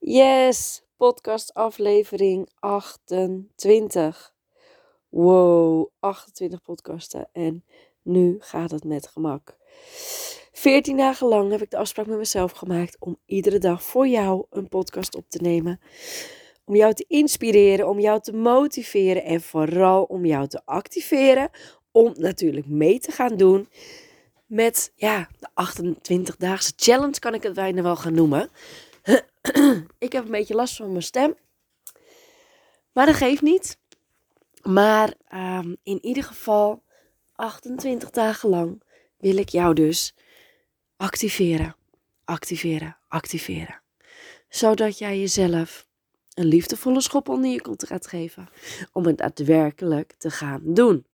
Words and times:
Yes, 0.00 0.82
podcast 0.96 1.54
aflevering 1.54 2.48
28. 2.58 4.34
Wow, 5.08 5.90
28 6.00 6.62
podcasten 6.62 7.28
en 7.32 7.64
nu 8.02 8.36
gaat 8.40 8.70
het 8.70 8.84
met 8.84 9.06
gemak. 9.06 9.56
14 10.52 10.96
dagen 10.96 11.26
lang 11.26 11.50
heb 11.50 11.62
ik 11.62 11.70
de 11.70 11.76
afspraak 11.76 12.06
met 12.06 12.18
mezelf 12.18 12.52
gemaakt 12.52 12.96
om 12.98 13.16
iedere 13.26 13.58
dag 13.58 13.82
voor 13.82 14.08
jou 14.08 14.46
een 14.50 14.68
podcast 14.68 15.14
op 15.14 15.24
te 15.28 15.38
nemen. 15.42 15.80
Om 16.64 16.76
jou 16.76 16.94
te 16.94 17.04
inspireren, 17.08 17.88
om 17.88 18.00
jou 18.00 18.20
te 18.20 18.32
motiveren 18.32 19.24
en 19.24 19.40
vooral 19.40 20.02
om 20.02 20.24
jou 20.24 20.46
te 20.48 20.60
activeren. 20.64 21.50
Om 21.92 22.14
natuurlijk 22.16 22.66
mee 22.66 22.98
te 22.98 23.10
gaan 23.10 23.36
doen 23.36 23.68
met 24.46 24.92
ja, 24.94 25.28
de 25.38 25.48
28-daagse 25.50 26.72
challenge, 26.76 27.18
kan 27.18 27.34
ik 27.34 27.42
het 27.42 27.54
bijna 27.54 27.82
wel 27.82 27.96
gaan 27.96 28.14
noemen. 28.14 28.50
ik 29.98 30.12
heb 30.12 30.24
een 30.24 30.30
beetje 30.30 30.54
last 30.54 30.76
van 30.76 30.90
mijn 30.90 31.02
stem. 31.02 31.36
Maar 32.92 33.06
dat 33.06 33.14
geeft 33.14 33.42
niet. 33.42 33.78
Maar 34.62 35.14
ehm, 35.28 35.74
in 35.82 36.04
ieder 36.04 36.24
geval 36.24 36.82
28 37.32 38.10
dagen 38.10 38.48
lang 38.48 38.82
wil 39.16 39.36
ik 39.36 39.48
jou 39.48 39.74
dus 39.74 40.14
activeren, 40.96 41.76
activeren, 42.24 42.96
activeren. 43.08 43.80
Zodat 44.48 44.98
jij 44.98 45.18
jezelf 45.18 45.86
een 46.34 46.46
liefdevolle 46.46 47.00
schop 47.00 47.28
onder 47.28 47.50
je 47.50 47.60
kont 47.60 47.86
gaat 47.86 48.06
geven 48.06 48.48
om 48.92 49.06
het 49.06 49.18
daadwerkelijk 49.18 50.14
te 50.18 50.30
gaan 50.30 50.60
doen. 50.64 51.06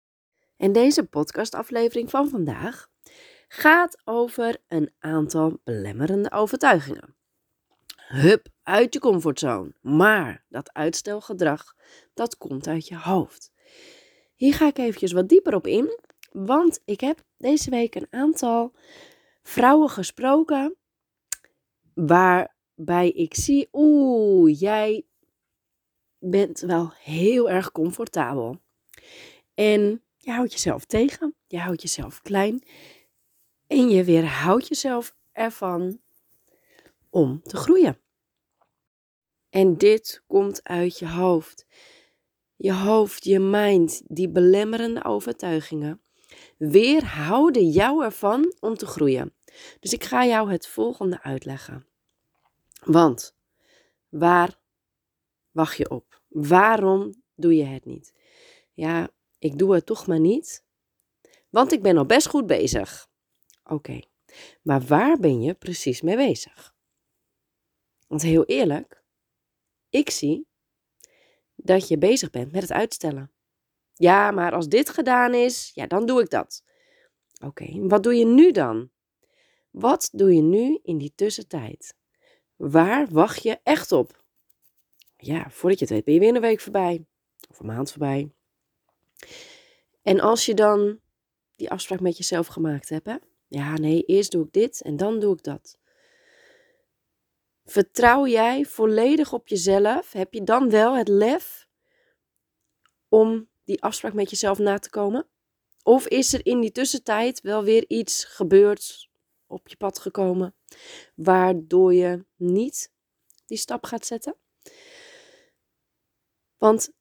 En 0.56 0.72
deze 0.72 1.04
podcastaflevering 1.04 2.10
van 2.10 2.28
vandaag 2.28 2.88
gaat 3.48 3.98
over 4.04 4.56
een 4.68 4.92
aantal 4.98 5.60
belemmerende 5.64 6.30
overtuigingen. 6.30 7.14
Hup, 8.08 8.48
uit 8.62 8.94
je 8.94 9.00
comfortzone. 9.00 9.74
Maar 9.80 10.44
dat 10.48 10.72
uitstelgedrag, 10.72 11.74
dat 12.14 12.36
komt 12.36 12.66
uit 12.66 12.88
je 12.88 12.96
hoofd. 12.98 13.52
Hier 14.34 14.54
ga 14.54 14.66
ik 14.66 14.78
eventjes 14.78 15.12
wat 15.12 15.28
dieper 15.28 15.54
op 15.54 15.66
in, 15.66 15.98
want 16.32 16.80
ik 16.84 17.00
heb 17.00 17.22
deze 17.36 17.70
week 17.70 17.94
een 17.94 18.06
aantal 18.10 18.72
vrouwen 19.42 19.88
gesproken 19.88 20.76
waarbij 21.94 23.10
ik 23.10 23.34
zie, 23.34 23.68
oeh, 23.72 24.60
jij 24.60 25.06
bent 26.18 26.60
wel 26.60 26.92
heel 26.92 27.50
erg 27.50 27.72
comfortabel. 27.72 28.60
En 29.54 30.02
je 30.16 30.30
houdt 30.30 30.52
jezelf 30.52 30.84
tegen, 30.84 31.34
je 31.46 31.58
houdt 31.58 31.82
jezelf 31.82 32.22
klein 32.22 32.62
en 33.66 33.88
je 33.88 34.04
weerhoudt 34.04 34.68
jezelf 34.68 35.16
ervan 35.32 36.00
om 37.10 37.42
te 37.42 37.56
groeien. 37.56 37.98
En 39.54 39.76
dit 39.76 40.22
komt 40.26 40.62
uit 40.62 40.98
je 40.98 41.08
hoofd. 41.08 41.66
Je 42.56 42.72
hoofd, 42.72 43.24
je 43.24 43.38
mind, 43.38 44.02
die 44.06 44.28
belemmerende 44.28 45.04
overtuigingen 45.04 46.02
weerhouden 46.56 47.68
jou 47.68 48.04
ervan 48.04 48.54
om 48.60 48.74
te 48.74 48.86
groeien. 48.86 49.34
Dus 49.80 49.92
ik 49.92 50.04
ga 50.04 50.26
jou 50.26 50.50
het 50.50 50.66
volgende 50.66 51.22
uitleggen. 51.22 51.86
Want 52.84 53.36
waar 54.08 54.60
wacht 55.50 55.76
je 55.76 55.90
op? 55.90 56.22
Waarom 56.28 57.22
doe 57.34 57.56
je 57.56 57.64
het 57.64 57.84
niet? 57.84 58.14
Ja, 58.72 59.08
ik 59.38 59.58
doe 59.58 59.74
het 59.74 59.86
toch 59.86 60.06
maar 60.06 60.20
niet, 60.20 60.64
want 61.50 61.72
ik 61.72 61.82
ben 61.82 61.96
al 61.96 62.06
best 62.06 62.26
goed 62.26 62.46
bezig. 62.46 63.08
Oké, 63.64 64.00
maar 64.62 64.80
waar 64.80 65.18
ben 65.18 65.42
je 65.42 65.54
precies 65.54 66.00
mee 66.00 66.16
bezig? 66.16 66.74
Want 68.06 68.22
heel 68.22 68.44
eerlijk, 68.44 69.03
ik 69.94 70.10
zie 70.10 70.46
dat 71.54 71.88
je 71.88 71.98
bezig 71.98 72.30
bent 72.30 72.52
met 72.52 72.62
het 72.62 72.72
uitstellen. 72.72 73.32
Ja, 73.94 74.30
maar 74.30 74.52
als 74.52 74.68
dit 74.68 74.88
gedaan 74.88 75.34
is, 75.34 75.70
ja, 75.74 75.86
dan 75.86 76.06
doe 76.06 76.20
ik 76.20 76.30
dat. 76.30 76.62
Oké, 77.44 77.86
wat 77.86 78.02
doe 78.02 78.14
je 78.14 78.26
nu 78.26 78.50
dan? 78.50 78.90
Wat 79.70 80.08
doe 80.12 80.34
je 80.34 80.42
nu 80.42 80.78
in 80.82 80.98
die 80.98 81.12
tussentijd? 81.14 81.96
Waar 82.56 83.08
wacht 83.10 83.42
je 83.42 83.60
echt 83.62 83.92
op? 83.92 84.24
Ja, 85.16 85.50
voordat 85.50 85.78
je 85.78 85.84
het 85.84 85.94
weet 85.94 86.04
ben 86.04 86.14
je 86.14 86.20
weer 86.20 86.34
een 86.34 86.40
week 86.40 86.60
voorbij. 86.60 87.04
Of 87.50 87.58
een 87.60 87.66
maand 87.66 87.90
voorbij. 87.90 88.30
En 90.02 90.20
als 90.20 90.46
je 90.46 90.54
dan 90.54 91.00
die 91.56 91.70
afspraak 91.70 92.00
met 92.00 92.16
jezelf 92.16 92.46
gemaakt 92.46 92.88
hebt, 92.88 93.06
hè? 93.06 93.16
Ja, 93.46 93.76
nee, 93.76 94.02
eerst 94.02 94.30
doe 94.30 94.44
ik 94.44 94.52
dit 94.52 94.82
en 94.82 94.96
dan 94.96 95.20
doe 95.20 95.32
ik 95.32 95.42
dat. 95.42 95.78
Vertrouw 97.64 98.26
jij 98.26 98.64
volledig 98.64 99.32
op 99.32 99.48
jezelf? 99.48 100.12
Heb 100.12 100.34
je 100.34 100.42
dan 100.42 100.70
wel 100.70 100.96
het 100.96 101.08
lef 101.08 101.68
om 103.08 103.48
die 103.64 103.82
afspraak 103.82 104.12
met 104.12 104.30
jezelf 104.30 104.58
na 104.58 104.78
te 104.78 104.90
komen? 104.90 105.28
Of 105.82 106.06
is 106.06 106.32
er 106.32 106.46
in 106.46 106.60
die 106.60 106.72
tussentijd 106.72 107.40
wel 107.40 107.64
weer 107.64 107.84
iets 107.88 108.24
gebeurd, 108.24 109.08
op 109.46 109.68
je 109.68 109.76
pad 109.76 109.98
gekomen, 109.98 110.54
waardoor 111.14 111.94
je 111.94 112.24
niet 112.36 112.92
die 113.46 113.58
stap 113.58 113.84
gaat 113.84 114.06
zetten? 114.06 114.36
Want 116.58 116.92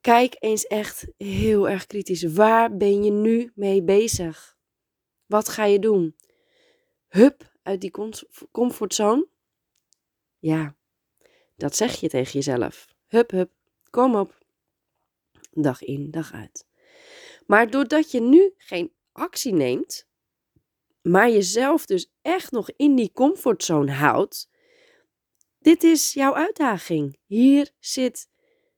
kijk 0.00 0.36
eens 0.38 0.66
echt 0.66 1.06
heel 1.16 1.68
erg 1.68 1.86
kritisch. 1.86 2.22
Waar 2.22 2.76
ben 2.76 3.04
je 3.04 3.10
nu 3.10 3.52
mee 3.54 3.82
bezig? 3.82 4.56
Wat 5.26 5.48
ga 5.48 5.64
je 5.64 5.78
doen? 5.78 6.16
Hup 7.08 7.52
uit 7.62 7.80
die 7.80 7.90
comfortzone 8.50 9.28
ja, 10.42 10.76
dat 11.56 11.76
zeg 11.76 12.00
je 12.00 12.08
tegen 12.08 12.32
jezelf. 12.32 12.94
Hup, 13.06 13.30
hup, 13.30 13.50
kom 13.90 14.16
op. 14.16 14.38
Dag 15.50 15.82
in, 15.82 16.10
dag 16.10 16.32
uit. 16.32 16.66
Maar 17.46 17.70
doordat 17.70 18.10
je 18.10 18.20
nu 18.20 18.54
geen 18.56 18.92
actie 19.12 19.52
neemt, 19.52 20.08
maar 21.02 21.30
jezelf 21.30 21.86
dus 21.86 22.12
echt 22.22 22.50
nog 22.50 22.70
in 22.76 22.94
die 22.94 23.12
comfortzone 23.12 23.92
houdt, 23.92 24.50
dit 25.58 25.82
is 25.82 26.12
jouw 26.12 26.34
uitdaging. 26.34 27.18
Hier 27.26 27.70
zit 27.78 28.28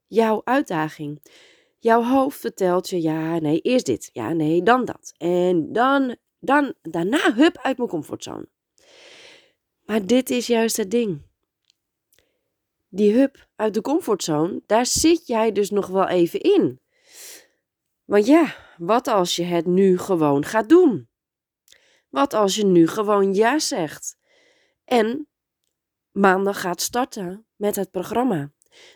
jouw 0.07 0.41
uitdaging. 0.45 1.23
Jouw 1.79 2.03
hoofd 2.03 2.39
vertelt 2.39 2.89
je, 2.89 3.03
ja, 3.03 3.39
nee, 3.39 3.61
eerst 3.61 3.87
dit, 3.87 4.11
ja, 4.13 4.33
nee, 4.33 4.63
dan 4.63 4.85
dat. 4.85 5.15
En 5.17 5.73
dan, 5.73 6.17
dan, 6.39 6.75
daarna, 6.83 7.35
hup, 7.35 7.59
uit 7.59 7.77
mijn 7.77 7.89
comfortzone. 7.89 8.49
Maar 9.85 10.07
dit 10.07 10.31
is 10.31 10.47
juist 10.47 10.77
het 10.77 10.91
ding 10.91 11.33
die 12.95 13.13
hub 13.13 13.47
uit 13.57 13.75
de 13.75 13.81
comfortzone, 13.81 14.63
daar 14.67 14.87
zit 14.87 15.27
jij 15.27 15.53
dus 15.53 15.71
nog 15.71 15.87
wel 15.87 16.09
even 16.09 16.41
in. 16.41 16.81
Want 18.05 18.27
ja, 18.27 18.55
wat 18.77 19.07
als 19.07 19.37
je 19.37 19.43
het 19.43 19.67
nu 19.67 19.99
gewoon 19.99 20.45
gaat 20.45 20.69
doen? 20.69 21.09
Wat 22.09 22.35
als 22.35 22.55
je 22.55 22.65
nu 22.65 22.87
gewoon 22.87 23.35
ja 23.35 23.59
zegt? 23.59 24.17
En 24.85 25.29
maandag 26.11 26.61
gaat 26.61 26.81
starten 26.81 27.47
met 27.57 27.77
het 27.77 27.91
programma. 27.91 28.53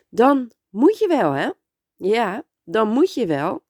Dan 0.09 0.53
moet 0.69 0.99
je 0.99 1.07
wel, 1.07 1.33
hè? 1.33 1.51
Ja, 1.97 2.43
dan 2.65 2.89
moet 2.89 3.15
je 3.15 3.27
wel 3.27 3.65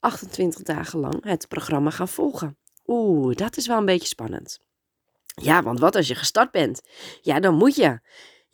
28 0.00 0.62
dagen 0.62 0.98
lang 0.98 1.24
het 1.24 1.48
programma 1.48 1.90
gaan 1.90 2.08
volgen. 2.08 2.58
Oeh, 2.86 3.34
dat 3.34 3.56
is 3.56 3.66
wel 3.66 3.78
een 3.78 3.84
beetje 3.84 4.08
spannend. 4.08 4.60
Ja, 5.42 5.62
want 5.62 5.78
wat 5.78 5.96
als 5.96 6.08
je 6.08 6.14
gestart 6.14 6.50
bent? 6.50 6.82
Ja, 7.20 7.40
dan 7.40 7.54
moet 7.54 7.74
je. 7.74 8.00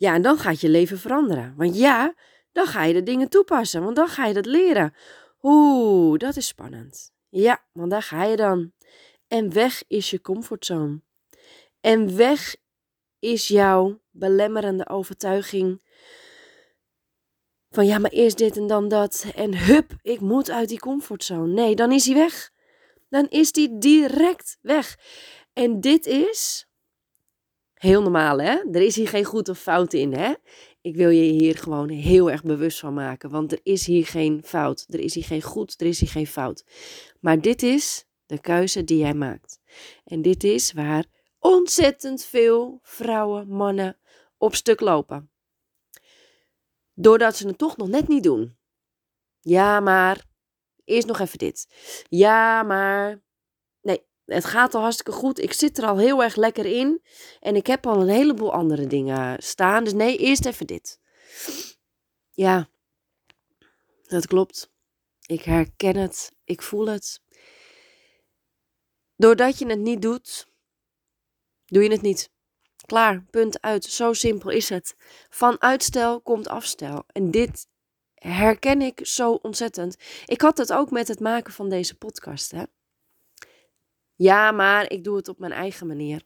Ja, 0.01 0.13
en 0.13 0.21
dan 0.21 0.37
gaat 0.37 0.61
je 0.61 0.69
leven 0.69 0.99
veranderen. 0.99 1.53
Want 1.57 1.77
ja, 1.77 2.13
dan 2.51 2.65
ga 2.65 2.83
je 2.83 2.93
de 2.93 3.03
dingen 3.03 3.29
toepassen, 3.29 3.83
want 3.83 3.95
dan 3.95 4.07
ga 4.07 4.25
je 4.25 4.33
dat 4.33 4.45
leren. 4.45 4.93
Oeh, 5.41 6.17
dat 6.17 6.35
is 6.35 6.47
spannend. 6.47 7.13
Ja, 7.29 7.63
want 7.71 7.91
daar 7.91 8.01
ga 8.01 8.23
je 8.23 8.35
dan. 8.35 8.73
En 9.27 9.53
weg 9.53 9.83
is 9.87 10.09
je 10.09 10.21
comfortzone. 10.21 11.01
En 11.81 12.15
weg 12.17 12.55
is 13.19 13.47
jouw 13.47 14.01
belemmerende 14.11 14.89
overtuiging 14.89 15.81
van 17.69 17.85
ja, 17.85 17.97
maar 17.97 18.11
eerst 18.11 18.37
dit 18.37 18.57
en 18.57 18.67
dan 18.67 18.87
dat. 18.87 19.25
En 19.35 19.57
hup, 19.57 19.93
ik 20.01 20.19
moet 20.19 20.51
uit 20.51 20.69
die 20.69 20.79
comfortzone. 20.79 21.53
Nee, 21.53 21.75
dan 21.75 21.91
is 21.91 22.05
hij 22.05 22.15
weg. 22.15 22.51
Dan 23.09 23.27
is 23.29 23.51
die 23.51 23.77
direct 23.77 24.57
weg. 24.61 24.97
En 25.53 25.81
dit 25.81 26.05
is 26.05 26.69
heel 27.81 28.01
normaal, 28.01 28.41
hè? 28.41 28.63
Er 28.71 28.81
is 28.81 28.95
hier 28.95 29.07
geen 29.07 29.23
goed 29.23 29.49
of 29.49 29.59
fout 29.59 29.93
in, 29.93 30.13
hè? 30.13 30.33
Ik 30.81 30.95
wil 30.95 31.09
je 31.09 31.31
hier 31.31 31.57
gewoon 31.57 31.89
heel 31.89 32.31
erg 32.31 32.43
bewust 32.43 32.79
van 32.79 32.93
maken, 32.93 33.29
want 33.29 33.51
er 33.51 33.59
is 33.63 33.85
hier 33.85 34.05
geen 34.05 34.41
fout. 34.43 34.85
Er 34.89 34.99
is 34.99 35.13
hier 35.13 35.23
geen 35.23 35.41
goed, 35.41 35.81
er 35.81 35.87
is 35.87 35.99
hier 35.99 36.09
geen 36.09 36.27
fout. 36.27 36.65
Maar 37.19 37.41
dit 37.41 37.63
is 37.63 38.05
de 38.25 38.39
keuze 38.39 38.83
die 38.83 38.97
jij 38.97 39.13
maakt. 39.13 39.59
En 40.03 40.21
dit 40.21 40.43
is 40.43 40.73
waar 40.73 41.05
ontzettend 41.39 42.23
veel 42.23 42.79
vrouwen, 42.81 43.47
mannen 43.47 43.97
op 44.37 44.55
stuk 44.55 44.79
lopen. 44.79 45.31
Doordat 46.93 47.35
ze 47.35 47.47
het 47.47 47.57
toch 47.57 47.77
nog 47.77 47.87
net 47.87 48.07
niet 48.07 48.23
doen. 48.23 48.57
Ja, 49.39 49.79
maar 49.79 50.25
eerst 50.83 51.07
nog 51.07 51.19
even 51.19 51.37
dit. 51.37 51.67
Ja, 52.09 52.63
maar 52.63 53.21
het 54.33 54.45
gaat 54.45 54.73
al 54.73 54.81
hartstikke 54.81 55.11
goed. 55.11 55.39
Ik 55.39 55.53
zit 55.53 55.77
er 55.77 55.85
al 55.85 55.97
heel 55.97 56.23
erg 56.23 56.35
lekker 56.35 56.65
in. 56.65 57.01
En 57.39 57.55
ik 57.55 57.67
heb 57.67 57.87
al 57.87 58.01
een 58.01 58.09
heleboel 58.09 58.53
andere 58.53 58.87
dingen 58.87 59.43
staan. 59.43 59.83
Dus 59.83 59.93
nee, 59.93 60.17
eerst 60.17 60.45
even 60.45 60.67
dit. 60.67 60.99
Ja, 62.31 62.69
dat 64.03 64.27
klopt. 64.27 64.71
Ik 65.25 65.41
herken 65.41 65.95
het. 65.95 66.31
Ik 66.43 66.61
voel 66.61 66.87
het. 66.87 67.21
Doordat 69.15 69.59
je 69.59 69.67
het 69.67 69.79
niet 69.79 70.01
doet, 70.01 70.47
doe 71.65 71.83
je 71.83 71.91
het 71.91 72.01
niet. 72.01 72.31
Klaar, 72.85 73.23
punt 73.29 73.61
uit. 73.61 73.85
Zo 73.85 74.13
simpel 74.13 74.49
is 74.49 74.69
het. 74.69 74.95
Van 75.29 75.61
uitstel 75.61 76.21
komt 76.21 76.47
afstel. 76.47 77.03
En 77.07 77.31
dit 77.31 77.67
herken 78.13 78.81
ik 78.81 78.99
zo 79.07 79.31
ontzettend. 79.31 79.95
Ik 80.25 80.41
had 80.41 80.57
het 80.57 80.73
ook 80.73 80.91
met 80.91 81.07
het 81.07 81.19
maken 81.19 81.53
van 81.53 81.69
deze 81.69 81.97
podcast. 81.97 82.51
Hè? 82.51 82.63
Ja, 84.21 84.51
maar 84.51 84.91
ik 84.91 85.03
doe 85.03 85.15
het 85.15 85.27
op 85.27 85.39
mijn 85.39 85.51
eigen 85.51 85.87
manier. 85.87 86.21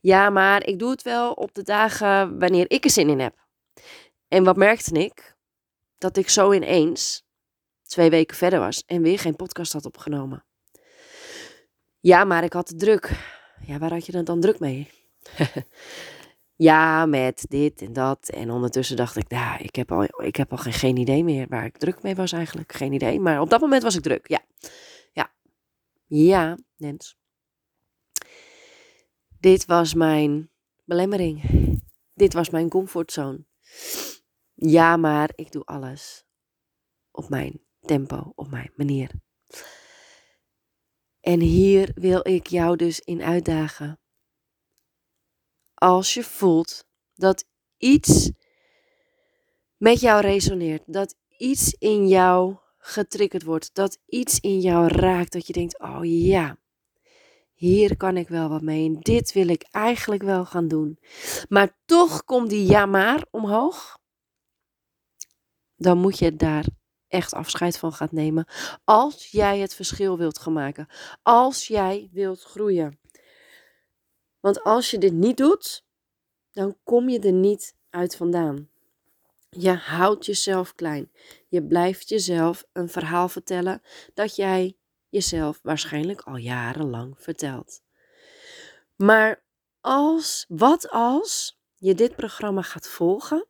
Ja, 0.00 0.30
maar 0.30 0.66
ik 0.66 0.78
doe 0.78 0.90
het 0.90 1.02
wel 1.02 1.32
op 1.32 1.54
de 1.54 1.62
dagen 1.62 2.38
wanneer 2.38 2.70
ik 2.70 2.84
er 2.84 2.90
zin 2.90 3.08
in 3.08 3.20
heb. 3.20 3.34
En 4.28 4.44
wat 4.44 4.56
merkte 4.56 4.98
ik? 4.98 5.36
Dat 5.98 6.16
ik 6.16 6.28
zo 6.28 6.52
ineens 6.52 7.24
twee 7.82 8.10
weken 8.10 8.36
verder 8.36 8.58
was 8.58 8.82
en 8.86 9.02
weer 9.02 9.18
geen 9.18 9.36
podcast 9.36 9.72
had 9.72 9.84
opgenomen. 9.84 10.44
Ja, 12.00 12.24
maar 12.24 12.44
ik 12.44 12.52
had 12.52 12.68
het 12.68 12.78
druk. 12.78 13.10
Ja, 13.66 13.78
waar 13.78 13.92
had 13.92 14.06
je 14.06 14.22
dan 14.22 14.40
druk 14.40 14.58
mee? 14.58 14.90
ja, 16.68 17.06
met 17.06 17.44
dit 17.48 17.82
en 17.82 17.92
dat. 17.92 18.28
En 18.28 18.50
ondertussen 18.50 18.96
dacht 18.96 19.16
ik, 19.16 19.28
nou, 19.28 19.62
ik 19.62 19.76
heb 19.76 19.92
al, 19.92 20.24
ik 20.24 20.36
heb 20.36 20.50
al 20.50 20.58
geen, 20.58 20.72
geen 20.72 20.96
idee 20.96 21.24
meer 21.24 21.46
waar 21.48 21.64
ik 21.64 21.76
druk 21.76 22.02
mee 22.02 22.14
was 22.14 22.32
eigenlijk. 22.32 22.72
Geen 22.72 22.92
idee. 22.92 23.20
Maar 23.20 23.40
op 23.40 23.50
dat 23.50 23.60
moment 23.60 23.82
was 23.82 23.96
ik 23.96 24.02
druk. 24.02 24.28
Ja. 24.28 24.40
Ja, 26.16 26.58
Nens. 26.76 27.16
Dit 29.40 29.64
was 29.64 29.94
mijn 29.94 30.50
belemmering. 30.84 31.42
Dit 32.12 32.32
was 32.32 32.50
mijn 32.50 32.68
comfortzone. 32.68 33.46
Ja, 34.54 34.96
maar 34.96 35.30
ik 35.34 35.52
doe 35.52 35.64
alles 35.64 36.24
op 37.10 37.28
mijn 37.28 37.64
tempo, 37.80 38.32
op 38.34 38.50
mijn 38.50 38.72
manier. 38.76 39.10
En 41.20 41.40
hier 41.40 41.92
wil 41.94 42.28
ik 42.28 42.46
jou 42.46 42.76
dus 42.76 43.00
in 43.00 43.22
uitdagen. 43.22 44.00
Als 45.74 46.14
je 46.14 46.24
voelt 46.24 46.86
dat 47.14 47.44
iets 47.76 48.30
met 49.76 50.00
jou 50.00 50.20
resoneert, 50.20 50.92
dat 50.92 51.16
iets 51.28 51.72
in 51.72 52.08
jou 52.08 52.62
getriggerd 52.86 53.42
wordt, 53.42 53.74
dat 53.74 53.98
iets 54.06 54.40
in 54.40 54.60
jou 54.60 54.88
raakt, 54.88 55.32
dat 55.32 55.46
je 55.46 55.52
denkt: 55.52 55.78
oh 55.78 56.00
ja, 56.02 56.58
hier 57.52 57.96
kan 57.96 58.16
ik 58.16 58.28
wel 58.28 58.48
wat 58.48 58.62
mee 58.62 58.86
en 58.86 59.00
dit 59.00 59.32
wil 59.32 59.48
ik 59.48 59.62
eigenlijk 59.70 60.22
wel 60.22 60.44
gaan 60.44 60.68
doen. 60.68 60.98
Maar 61.48 61.78
toch 61.84 62.24
komt 62.24 62.50
die 62.50 62.66
ja 62.66 62.86
maar 62.86 63.26
omhoog. 63.30 63.98
Dan 65.76 65.98
moet 65.98 66.18
je 66.18 66.36
daar 66.36 66.66
echt 67.08 67.32
afscheid 67.32 67.78
van 67.78 67.92
gaan 67.92 68.08
nemen. 68.10 68.46
Als 68.84 69.30
jij 69.30 69.58
het 69.58 69.74
verschil 69.74 70.18
wilt 70.18 70.38
gaan 70.38 70.52
maken. 70.52 70.88
Als 71.22 71.66
jij 71.66 72.08
wilt 72.12 72.42
groeien. 72.42 73.00
Want 74.40 74.62
als 74.62 74.90
je 74.90 74.98
dit 74.98 75.12
niet 75.12 75.36
doet, 75.36 75.84
dan 76.52 76.76
kom 76.84 77.08
je 77.08 77.18
er 77.18 77.32
niet 77.32 77.74
uit 77.90 78.16
vandaan. 78.16 78.68
Je 79.56 79.72
houdt 79.72 80.26
jezelf 80.26 80.74
klein. 80.74 81.10
Je 81.48 81.62
blijft 81.66 82.08
jezelf 82.08 82.64
een 82.72 82.88
verhaal 82.88 83.28
vertellen 83.28 83.82
dat 84.14 84.36
jij 84.36 84.76
jezelf 85.08 85.60
waarschijnlijk 85.62 86.20
al 86.20 86.36
jarenlang 86.36 87.14
vertelt. 87.18 87.82
Maar 88.96 89.44
als, 89.80 90.44
wat 90.48 90.90
als 90.90 91.60
je 91.74 91.94
dit 91.94 92.16
programma 92.16 92.62
gaat 92.62 92.88
volgen 92.88 93.46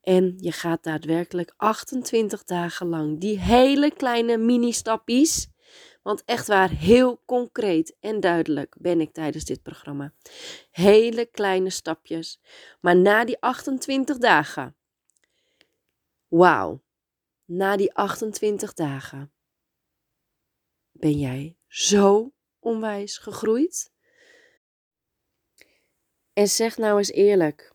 en 0.00 0.34
je 0.38 0.52
gaat 0.52 0.82
daadwerkelijk 0.82 1.54
28 1.56 2.44
dagen 2.44 2.86
lang 2.86 3.20
die 3.20 3.38
hele 3.38 3.90
kleine 3.90 4.36
mini-stappies, 4.36 5.48
want 6.02 6.24
echt 6.24 6.46
waar, 6.46 6.70
heel 6.70 7.22
concreet 7.24 7.96
en 8.00 8.20
duidelijk 8.20 8.74
ben 8.78 9.00
ik 9.00 9.12
tijdens 9.12 9.44
dit 9.44 9.62
programma. 9.62 10.12
Hele 10.70 11.26
kleine 11.26 11.70
stapjes. 11.70 12.40
Maar 12.80 12.96
na 12.96 13.24
die 13.24 13.40
28 13.40 14.18
dagen, 14.18 14.76
wauw, 16.28 16.82
na 17.44 17.76
die 17.76 17.94
28 17.94 18.72
dagen 18.72 19.32
ben 20.92 21.18
jij 21.18 21.56
zo 21.66 22.32
onwijs 22.58 23.18
gegroeid? 23.18 23.92
En 26.32 26.48
zeg 26.48 26.76
nou 26.76 26.98
eens 26.98 27.10
eerlijk, 27.10 27.72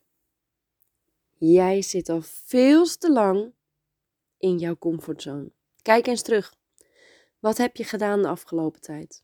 jij 1.33 1.81
zit 1.81 2.09
al 2.09 2.21
veel 2.21 2.85
te 2.85 3.11
lang 3.11 3.53
in 4.37 4.57
jouw 4.57 4.77
comfortzone. 4.77 5.51
Kijk 5.81 6.07
eens 6.07 6.21
terug. 6.21 6.55
Wat 7.39 7.57
heb 7.57 7.75
je 7.75 7.83
gedaan 7.83 8.21
de 8.21 8.27
afgelopen 8.27 8.81
tijd? 8.81 9.23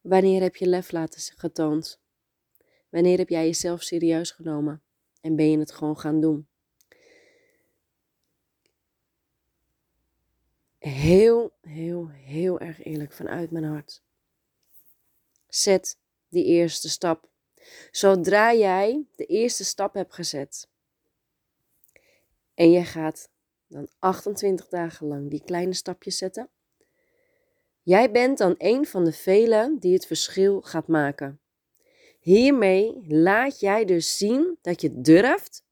Wanneer 0.00 0.42
heb 0.42 0.56
je 0.56 0.66
lef 0.66 0.92
laten 0.92 1.20
getoond? 1.36 2.00
Wanneer 2.88 3.18
heb 3.18 3.28
jij 3.28 3.44
jezelf 3.44 3.82
serieus 3.82 4.30
genomen 4.30 4.82
en 5.20 5.36
ben 5.36 5.50
je 5.50 5.58
het 5.58 5.72
gewoon 5.72 5.98
gaan 5.98 6.20
doen? 6.20 6.48
heel, 10.90 11.52
heel, 11.60 12.08
heel 12.08 12.60
erg 12.60 12.84
eerlijk 12.84 13.12
vanuit 13.12 13.50
mijn 13.50 13.64
hart. 13.64 14.02
Zet 15.48 15.98
die 16.28 16.44
eerste 16.44 16.88
stap. 16.88 17.28
Zodra 17.90 18.54
jij 18.54 19.04
de 19.16 19.26
eerste 19.26 19.64
stap 19.64 19.94
hebt 19.94 20.14
gezet 20.14 20.68
en 22.54 22.70
je 22.70 22.84
gaat 22.84 23.30
dan 23.68 23.88
28 23.98 24.68
dagen 24.68 25.06
lang 25.06 25.30
die 25.30 25.42
kleine 25.44 25.74
stapjes 25.74 26.18
zetten, 26.18 26.50
jij 27.82 28.10
bent 28.10 28.38
dan 28.38 28.54
een 28.58 28.86
van 28.86 29.04
de 29.04 29.12
velen 29.12 29.78
die 29.78 29.92
het 29.92 30.06
verschil 30.06 30.60
gaat 30.60 30.88
maken. 30.88 31.40
Hiermee 32.20 33.04
laat 33.08 33.60
jij 33.60 33.84
dus 33.84 34.16
zien 34.16 34.58
dat 34.62 34.80
je 34.80 35.00
durft 35.00 35.64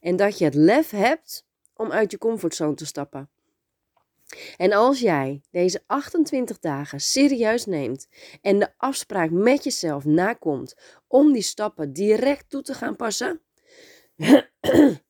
en 0.00 0.16
dat 0.16 0.38
je 0.38 0.44
het 0.44 0.54
lef 0.54 0.90
hebt 0.90 1.46
om 1.74 1.92
uit 1.92 2.10
je 2.10 2.18
comfortzone 2.18 2.74
te 2.74 2.86
stappen. 2.86 3.30
En 4.56 4.72
als 4.72 5.00
jij 5.00 5.42
deze 5.50 5.82
28 5.86 6.58
dagen 6.58 7.00
serieus 7.00 7.66
neemt 7.66 8.08
en 8.40 8.58
de 8.58 8.68
afspraak 8.76 9.30
met 9.30 9.64
jezelf 9.64 10.04
nakomt 10.04 10.76
om 11.06 11.32
die 11.32 11.42
stappen 11.42 11.92
direct 11.92 12.50
toe 12.50 12.62
te 12.62 12.74
gaan 12.74 12.96
passen, 12.96 13.40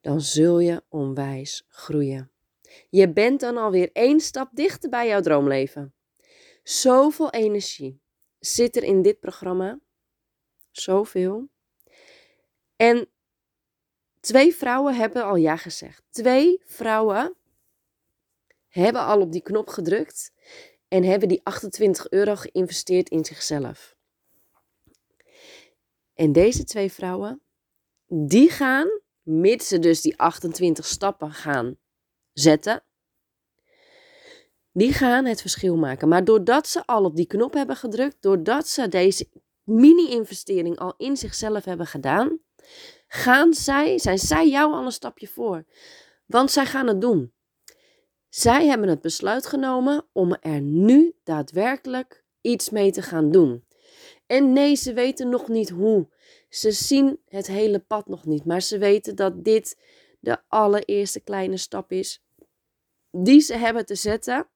dan 0.00 0.20
zul 0.20 0.58
je 0.58 0.82
onwijs 0.88 1.64
groeien. 1.68 2.30
Je 2.90 3.12
bent 3.12 3.40
dan 3.40 3.56
alweer 3.56 3.90
één 3.92 4.20
stap 4.20 4.48
dichter 4.52 4.90
bij 4.90 5.08
jouw 5.08 5.20
droomleven. 5.20 5.94
Zoveel 6.62 7.30
energie 7.30 8.00
zit 8.38 8.76
er 8.76 8.82
in 8.82 9.02
dit 9.02 9.20
programma. 9.20 9.80
Zoveel. 10.70 11.48
En 12.76 13.08
twee 14.20 14.54
vrouwen 14.54 14.94
hebben 14.94 15.24
al 15.24 15.36
ja 15.36 15.56
gezegd. 15.56 16.02
Twee 16.10 16.62
vrouwen 16.64 17.36
hebben 18.68 19.02
al 19.02 19.20
op 19.20 19.32
die 19.32 19.42
knop 19.42 19.68
gedrukt 19.68 20.32
en 20.88 21.04
hebben 21.04 21.28
die 21.28 21.40
28 21.44 22.10
euro 22.10 22.34
geïnvesteerd 22.34 23.08
in 23.08 23.24
zichzelf. 23.24 23.96
En 26.14 26.32
deze 26.32 26.64
twee 26.64 26.92
vrouwen, 26.92 27.42
die 28.06 28.50
gaan, 28.50 29.00
mits 29.28 29.68
ze 29.68 29.78
dus 29.78 30.00
die 30.00 30.18
28 30.18 30.86
stappen 30.86 31.32
gaan 31.32 31.76
zetten, 32.32 32.82
die 34.72 34.92
gaan 34.92 35.24
het 35.24 35.40
verschil 35.40 35.76
maken. 35.76 36.08
Maar 36.08 36.24
doordat 36.24 36.68
ze 36.68 36.86
al 36.86 37.04
op 37.04 37.16
die 37.16 37.26
knop 37.26 37.52
hebben 37.52 37.76
gedrukt, 37.76 38.16
doordat 38.20 38.68
ze 38.68 38.88
deze 38.88 39.28
mini-investering 39.64 40.78
al 40.78 40.94
in 40.96 41.16
zichzelf 41.16 41.64
hebben 41.64 41.86
gedaan, 41.86 42.38
gaan 43.06 43.54
zij, 43.54 43.98
zijn 43.98 44.18
zij 44.18 44.48
jou 44.48 44.72
al 44.72 44.84
een 44.84 44.92
stapje 44.92 45.28
voor. 45.28 45.64
Want 46.26 46.50
zij 46.50 46.66
gaan 46.66 46.86
het 46.86 47.00
doen. 47.00 47.32
Zij 48.28 48.66
hebben 48.66 48.88
het 48.88 49.00
besluit 49.00 49.46
genomen 49.46 50.06
om 50.12 50.36
er 50.40 50.60
nu 50.60 51.14
daadwerkelijk 51.24 52.24
iets 52.40 52.70
mee 52.70 52.90
te 52.90 53.02
gaan 53.02 53.30
doen. 53.30 53.66
En 54.26 54.52
nee, 54.52 54.74
ze 54.74 54.92
weten 54.92 55.28
nog 55.28 55.48
niet 55.48 55.70
hoe. 55.70 56.08
Ze 56.48 56.70
zien 56.70 57.20
het 57.28 57.46
hele 57.46 57.78
pad 57.78 58.08
nog 58.08 58.26
niet, 58.26 58.44
maar 58.44 58.62
ze 58.62 58.78
weten 58.78 59.16
dat 59.16 59.44
dit 59.44 59.78
de 60.20 60.38
allereerste 60.48 61.20
kleine 61.20 61.56
stap 61.56 61.92
is 61.92 62.22
die 63.10 63.40
ze 63.40 63.54
hebben 63.54 63.86
te 63.86 63.94
zetten, 63.94 64.48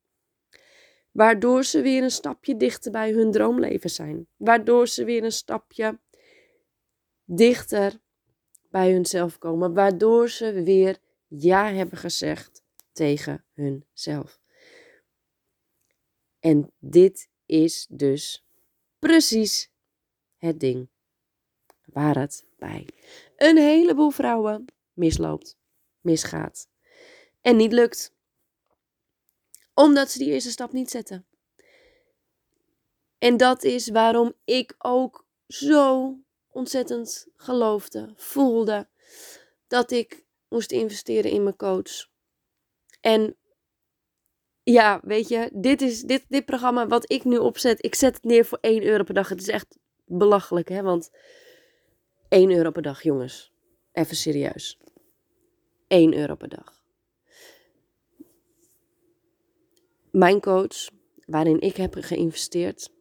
waardoor 1.11 1.65
ze 1.65 1.81
weer 1.81 2.03
een 2.03 2.11
stapje 2.11 2.57
dichter 2.57 2.93
bij 2.93 3.13
hun 3.13 3.31
droomleven 3.31 3.91
zijn, 3.91 4.29
waardoor 4.37 4.89
ze 4.89 5.05
weer 5.05 5.25
een 5.25 5.33
stapje 5.33 6.01
dichter 7.25 8.01
bij 8.71 8.93
hunzelf 8.93 9.39
komen, 9.39 9.75
waardoor 9.75 10.29
ze 10.29 10.63
weer 10.63 10.99
ja 11.27 11.73
hebben 11.73 11.99
gezegd 11.99 12.63
tegen 12.93 13.45
hunzelf. 13.53 14.41
En 16.39 16.73
dit 16.79 17.29
is 17.47 17.87
dus 17.91 18.47
precies 18.99 19.71
het 20.37 20.61
ding 20.61 20.89
waar 21.93 22.19
het 22.19 22.45
bij 22.59 22.89
een 23.37 23.57
heleboel 23.57 24.11
vrouwen 24.11 24.65
misloopt, 24.93 25.57
misgaat 26.01 26.69
en 27.41 27.57
niet 27.57 27.73
lukt. 27.73 28.15
Omdat 29.75 30.11
ze 30.11 30.19
die 30.19 30.33
eerste 30.33 30.51
stap 30.51 30.73
niet 30.73 30.91
zetten. 30.91 31.27
En 33.19 33.37
dat 33.37 33.63
is 33.63 33.89
waarom 33.89 34.33
ik 34.45 34.75
ook 34.79 35.27
zo 35.47 36.17
ontzettend 36.49 37.27
geloofde, 37.37 38.13
voelde 38.17 38.89
dat 39.67 39.91
ik 39.91 40.25
moest 40.49 40.73
investeren 40.73 41.31
in 41.31 41.43
mijn 41.43 41.57
coach. 41.57 42.09
En 43.01 43.37
ja, 44.63 45.01
weet 45.03 45.29
je, 45.29 45.51
dit 45.53 45.81
is 45.81 46.03
dit, 46.03 46.25
dit 46.29 46.45
programma 46.45 46.87
wat 46.87 47.13
ik 47.13 47.25
nu 47.25 47.37
opzet. 47.37 47.85
Ik 47.85 47.95
zet 47.95 48.15
het 48.15 48.25
neer 48.25 48.45
voor 48.45 48.59
1 48.61 48.83
euro 48.83 49.05
per 49.05 49.15
dag. 49.15 49.29
Het 49.29 49.41
is 49.41 49.49
echt 49.49 49.79
belachelijk, 50.05 50.69
hè? 50.69 50.83
Want 50.83 51.11
1 52.33 52.51
euro 52.51 52.71
per 52.71 52.83
dag, 52.83 53.03
jongens. 53.03 53.53
Even 53.93 54.17
serieus. 54.17 54.79
1 55.89 56.15
euro 56.15 56.35
per 56.35 56.49
dag. 56.49 56.85
Mijn 60.11 60.41
coach, 60.41 60.89
waarin 61.27 61.61
ik 61.61 61.77
heb 61.77 61.95
geïnvesteerd, 61.95 62.93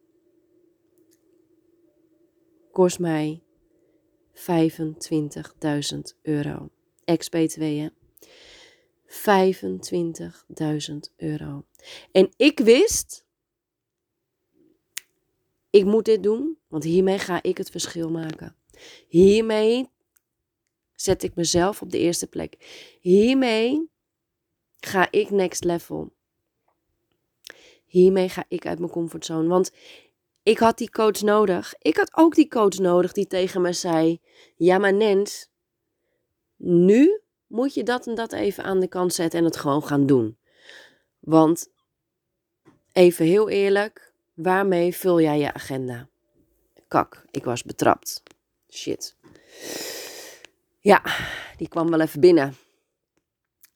kost 2.70 2.98
mij 2.98 3.42
25.000 4.34 4.42
euro. 6.22 6.70
Ex-BTW, 7.04 7.62
hè? 7.62 7.88
25.000 9.06 11.12
euro. 11.16 11.64
En 12.12 12.32
ik 12.36 12.58
wist, 12.58 13.24
ik 15.70 15.84
moet 15.84 16.04
dit 16.04 16.22
doen, 16.22 16.58
want 16.68 16.84
hiermee 16.84 17.18
ga 17.18 17.42
ik 17.42 17.58
het 17.58 17.70
verschil 17.70 18.10
maken. 18.10 18.56
Hiermee 19.08 19.90
zet 20.94 21.22
ik 21.22 21.34
mezelf 21.34 21.82
op 21.82 21.90
de 21.90 21.98
eerste 21.98 22.26
plek. 22.26 22.56
Hiermee 23.00 23.90
ga 24.76 25.10
ik 25.10 25.30
next 25.30 25.64
level. 25.64 26.12
Hiermee 27.84 28.28
ga 28.28 28.44
ik 28.48 28.66
uit 28.66 28.78
mijn 28.78 28.90
comfortzone. 28.90 29.48
Want 29.48 29.70
ik 30.42 30.58
had 30.58 30.78
die 30.78 30.90
coach 30.90 31.20
nodig. 31.20 31.74
Ik 31.78 31.96
had 31.96 32.16
ook 32.16 32.34
die 32.34 32.48
coach 32.48 32.78
nodig 32.78 33.12
die 33.12 33.26
tegen 33.26 33.60
me 33.60 33.72
zei: 33.72 34.20
Ja, 34.56 34.78
maar 34.78 34.94
Nens, 34.94 35.50
nu 36.56 37.20
moet 37.46 37.74
je 37.74 37.82
dat 37.82 38.06
en 38.06 38.14
dat 38.14 38.32
even 38.32 38.64
aan 38.64 38.80
de 38.80 38.88
kant 38.88 39.14
zetten 39.14 39.38
en 39.38 39.44
het 39.44 39.56
gewoon 39.56 39.84
gaan 39.84 40.06
doen. 40.06 40.38
Want 41.18 41.70
even 42.92 43.26
heel 43.26 43.48
eerlijk, 43.48 44.14
waarmee 44.34 44.96
vul 44.96 45.20
jij 45.20 45.38
je 45.38 45.52
agenda? 45.52 46.08
Kak, 46.88 47.24
ik 47.30 47.44
was 47.44 47.62
betrapt. 47.62 48.22
Shit. 48.74 49.16
Ja, 50.80 51.02
die 51.56 51.68
kwam 51.68 51.90
wel 51.90 52.00
even 52.00 52.20
binnen. 52.20 52.56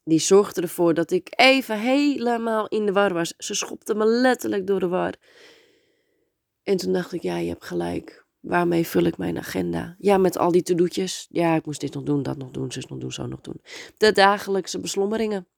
Die 0.04 0.18
zorgde 0.18 0.60
ervoor 0.60 0.94
dat 0.94 1.10
ik 1.10 1.32
even 1.36 1.78
helemaal 1.78 2.68
in 2.68 2.86
de 2.86 2.92
war 2.92 3.12
was. 3.12 3.34
Ze 3.38 3.54
schopte 3.54 3.94
me 3.94 4.04
letterlijk 4.04 4.66
door 4.66 4.80
de 4.80 4.88
war. 4.88 5.14
En 6.62 6.76
toen 6.76 6.92
dacht 6.92 7.12
ik, 7.12 7.22
ja, 7.22 7.36
je 7.36 7.48
hebt 7.48 7.64
gelijk. 7.64 8.24
Waarmee 8.40 8.86
vul 8.86 9.04
ik 9.04 9.18
mijn 9.18 9.38
agenda? 9.38 9.96
Ja, 9.98 10.16
met 10.18 10.38
al 10.38 10.52
die 10.52 10.62
to-do'tjes. 10.62 11.26
Ja, 11.30 11.54
ik 11.54 11.66
moest 11.66 11.80
dit 11.80 11.94
nog 11.94 12.02
doen, 12.02 12.22
dat 12.22 12.36
nog 12.36 12.50
doen, 12.50 12.72
zus 12.72 12.86
nog 12.86 12.98
doen, 12.98 13.12
zo 13.12 13.26
nog 13.26 13.40
doen. 13.40 13.60
De 13.96 14.12
dagelijkse 14.12 14.80
beslommeringen. 14.80 15.48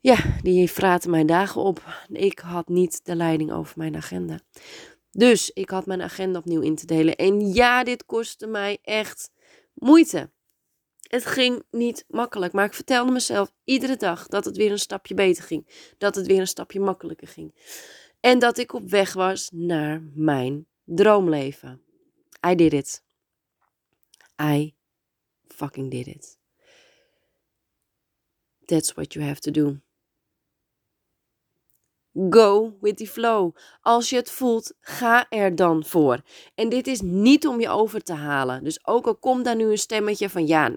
Ja, 0.00 0.16
die 0.42 0.70
vraten 0.70 1.10
mijn 1.10 1.26
dagen 1.26 1.60
op. 1.60 2.04
Ik 2.08 2.38
had 2.38 2.68
niet 2.68 3.04
de 3.04 3.16
leiding 3.16 3.52
over 3.52 3.78
mijn 3.78 3.96
agenda. 3.96 4.40
Dus 5.16 5.50
ik 5.50 5.70
had 5.70 5.86
mijn 5.86 6.02
agenda 6.02 6.38
opnieuw 6.38 6.60
in 6.60 6.76
te 6.76 6.86
delen. 6.86 7.16
En 7.16 7.52
ja, 7.52 7.84
dit 7.84 8.04
kostte 8.04 8.46
mij 8.46 8.78
echt 8.82 9.30
moeite. 9.74 10.30
Het 11.08 11.26
ging 11.26 11.62
niet 11.70 12.04
makkelijk, 12.08 12.52
maar 12.52 12.64
ik 12.64 12.74
vertelde 12.74 13.12
mezelf 13.12 13.52
iedere 13.64 13.96
dag 13.96 14.26
dat 14.26 14.44
het 14.44 14.56
weer 14.56 14.70
een 14.70 14.78
stapje 14.78 15.14
beter 15.14 15.44
ging. 15.44 15.94
Dat 15.98 16.14
het 16.14 16.26
weer 16.26 16.40
een 16.40 16.46
stapje 16.46 16.80
makkelijker 16.80 17.28
ging. 17.28 17.54
En 18.20 18.38
dat 18.38 18.58
ik 18.58 18.72
op 18.72 18.90
weg 18.90 19.12
was 19.12 19.50
naar 19.52 20.02
mijn 20.14 20.66
droomleven. 20.84 21.82
I 22.46 22.54
did 22.54 22.72
it. 22.72 23.02
I 24.42 24.74
fucking 25.46 25.90
did 25.90 26.06
it. 26.06 26.38
That's 28.64 28.92
what 28.92 29.12
you 29.12 29.26
have 29.26 29.40
to 29.40 29.50
do. 29.50 29.80
Go 32.30 32.76
with 32.80 32.96
the 32.96 33.06
flow. 33.06 33.56
Als 33.80 34.10
je 34.10 34.16
het 34.16 34.30
voelt, 34.30 34.74
ga 34.80 35.26
er 35.28 35.54
dan 35.54 35.84
voor. 35.84 36.22
En 36.54 36.68
dit 36.68 36.86
is 36.86 37.00
niet 37.00 37.46
om 37.46 37.60
je 37.60 37.68
over 37.68 38.02
te 38.02 38.12
halen. 38.12 38.64
Dus 38.64 38.86
ook 38.86 39.06
al 39.06 39.16
komt 39.16 39.44
daar 39.44 39.56
nu 39.56 39.64
een 39.64 39.78
stemmetje 39.78 40.30
van 40.30 40.46
ja, 40.46 40.76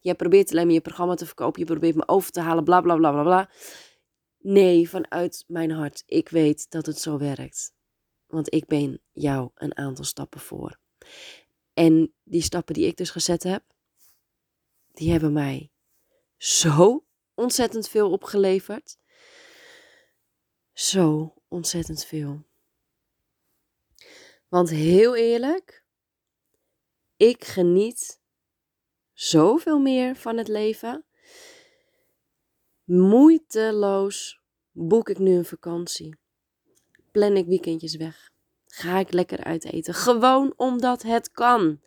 jij 0.00 0.14
probeert 0.14 0.50
alleen 0.50 0.64
maar 0.64 0.74
je 0.74 0.80
programma 0.80 1.14
te 1.14 1.26
verkopen, 1.26 1.60
je 1.60 1.66
probeert 1.66 1.94
me 1.94 2.08
over 2.08 2.30
te 2.30 2.40
halen, 2.40 2.64
bla 2.64 2.80
bla 2.80 2.96
bla 2.96 3.10
bla 3.10 3.22
bla. 3.22 3.50
Nee, 4.38 4.88
vanuit 4.88 5.44
mijn 5.46 5.70
hart. 5.70 6.02
Ik 6.06 6.28
weet 6.28 6.70
dat 6.70 6.86
het 6.86 6.98
zo 6.98 7.18
werkt. 7.18 7.72
Want 8.26 8.54
ik 8.54 8.66
ben 8.66 9.00
jou 9.12 9.50
een 9.54 9.76
aantal 9.76 10.04
stappen 10.04 10.40
voor. 10.40 10.78
En 11.74 12.12
die 12.22 12.42
stappen 12.42 12.74
die 12.74 12.86
ik 12.86 12.96
dus 12.96 13.10
gezet 13.10 13.42
heb, 13.42 13.62
die 14.92 15.10
hebben 15.10 15.32
mij 15.32 15.70
zo 16.36 17.04
ontzettend 17.34 17.88
veel 17.88 18.10
opgeleverd. 18.10 18.96
Zo 20.80 21.34
ontzettend 21.48 22.04
veel. 22.04 22.44
Want 24.48 24.70
heel 24.70 25.16
eerlijk, 25.16 25.84
ik 27.16 27.44
geniet 27.44 28.20
zoveel 29.12 29.78
meer 29.78 30.16
van 30.16 30.36
het 30.36 30.48
leven. 30.48 31.04
Moeiteloos 32.84 34.40
boek 34.70 35.08
ik 35.08 35.18
nu 35.18 35.34
een 35.34 35.44
vakantie 35.44 36.18
plan 37.10 37.36
ik 37.36 37.46
weekendjes 37.46 37.96
weg. 37.96 38.30
Ga 38.66 38.98
ik 38.98 39.12
lekker 39.12 39.44
uit 39.44 39.64
eten. 39.64 39.94
Gewoon 39.94 40.52
omdat 40.56 41.02
het 41.02 41.30
kan. 41.30 41.80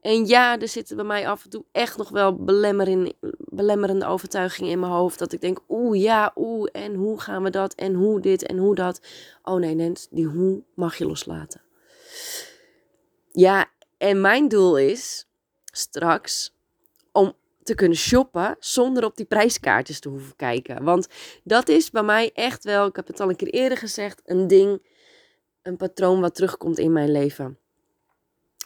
En 0.00 0.26
ja, 0.26 0.58
er 0.58 0.68
zitten 0.68 0.96
bij 0.96 1.04
mij 1.04 1.28
af 1.28 1.44
en 1.44 1.50
toe 1.50 1.64
echt 1.72 1.96
nog 1.96 2.08
wel 2.08 2.44
belemmerende 3.54 4.06
overtuigingen 4.06 4.70
in 4.70 4.80
mijn 4.80 4.92
hoofd. 4.92 5.18
Dat 5.18 5.32
ik 5.32 5.40
denk, 5.40 5.60
oeh 5.68 6.00
ja, 6.00 6.32
oeh, 6.36 6.68
en 6.72 6.94
hoe 6.94 7.20
gaan 7.20 7.42
we 7.42 7.50
dat? 7.50 7.74
En 7.74 7.94
hoe 7.94 8.20
dit 8.20 8.46
en 8.46 8.58
hoe 8.58 8.74
dat? 8.74 9.00
Oh 9.42 9.58
nee, 9.58 9.74
Nens, 9.74 10.08
die 10.10 10.26
hoe 10.26 10.62
mag 10.74 10.96
je 10.96 11.06
loslaten. 11.06 11.62
Ja, 13.32 13.70
en 13.98 14.20
mijn 14.20 14.48
doel 14.48 14.78
is 14.78 15.26
straks 15.64 16.54
om 17.12 17.32
te 17.62 17.74
kunnen 17.74 17.96
shoppen 17.96 18.56
zonder 18.58 19.04
op 19.04 19.16
die 19.16 19.26
prijskaartjes 19.26 20.00
te 20.00 20.08
hoeven 20.08 20.36
kijken. 20.36 20.84
Want 20.84 21.08
dat 21.44 21.68
is 21.68 21.90
bij 21.90 22.02
mij 22.02 22.30
echt 22.34 22.64
wel, 22.64 22.86
ik 22.86 22.96
heb 22.96 23.06
het 23.06 23.20
al 23.20 23.28
een 23.28 23.36
keer 23.36 23.48
eerder 23.48 23.78
gezegd, 23.78 24.20
een 24.24 24.46
ding, 24.46 24.82
een 25.62 25.76
patroon 25.76 26.20
wat 26.20 26.34
terugkomt 26.34 26.78
in 26.78 26.92
mijn 26.92 27.12
leven. 27.12 27.58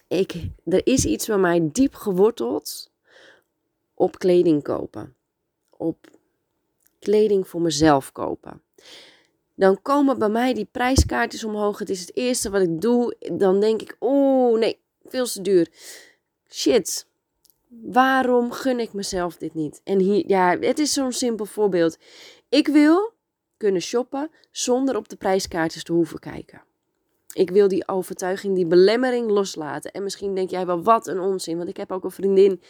Ik, 0.09 0.35
er 0.65 0.87
is 0.87 1.05
iets 1.05 1.27
bij 1.27 1.39
mij 1.39 1.69
diep 1.73 1.95
geworteld 1.95 2.91
op 3.99 4.19
kleding 4.19 4.63
kopen. 4.63 5.15
Op 5.71 6.07
kleding 6.99 7.49
voor 7.49 7.61
mezelf 7.61 8.13
kopen. 8.13 8.63
Dan 9.55 9.83
komen 9.83 10.19
bij 10.19 10.29
mij 10.29 10.55
die 10.55 10.69
prijskaartjes 10.71 11.45
omhoog. 11.45 11.79
Het 11.79 11.91
is 11.91 12.01
het 12.01 12.17
eerste 12.17 12.51
wat 12.51 12.63
ik 12.63 12.81
doe. 12.81 13.17
Dan 13.33 13.61
denk 13.61 13.83
ik, 13.83 13.97
oh 13.99 14.59
nee, 14.59 14.81
veel 15.05 15.27
te 15.27 15.41
duur. 15.41 15.69
Shit, 16.51 17.07
Waarom 17.69 18.53
gun 18.53 18.81
ik 18.81 18.93
mezelf 18.93 19.37
dit 19.37 19.55
niet? 19.55 19.81
En 19.85 19.99
hier, 19.99 20.25
ja, 20.27 20.59
het 20.59 20.79
is 20.79 20.93
zo'n 20.93 21.13
simpel 21.13 21.47
voorbeeld. 21.47 21.99
Ik 22.49 22.69
wil 22.69 23.13
kunnen 23.57 23.83
shoppen 23.83 24.31
zonder 24.51 24.97
op 24.97 25.09
de 25.09 25.17
prijskaartjes 25.17 25.85
te 25.85 25.93
hoeven 25.93 26.19
kijken. 26.19 26.63
Ik 27.33 27.51
wil 27.51 27.69
die 27.69 27.89
overtuiging, 27.89 28.55
die 28.55 28.67
belemmering 28.67 29.31
loslaten. 29.31 29.91
En 29.91 30.03
misschien 30.03 30.35
denk 30.35 30.51
jij 30.51 30.67
wel, 30.67 30.83
wat 30.83 31.07
een 31.07 31.21
onzin. 31.21 31.57
Want 31.57 31.69
ik 31.69 31.77
heb 31.77 31.93
ook 31.93 32.05
een 32.05 32.11
vriendin, 32.11 32.63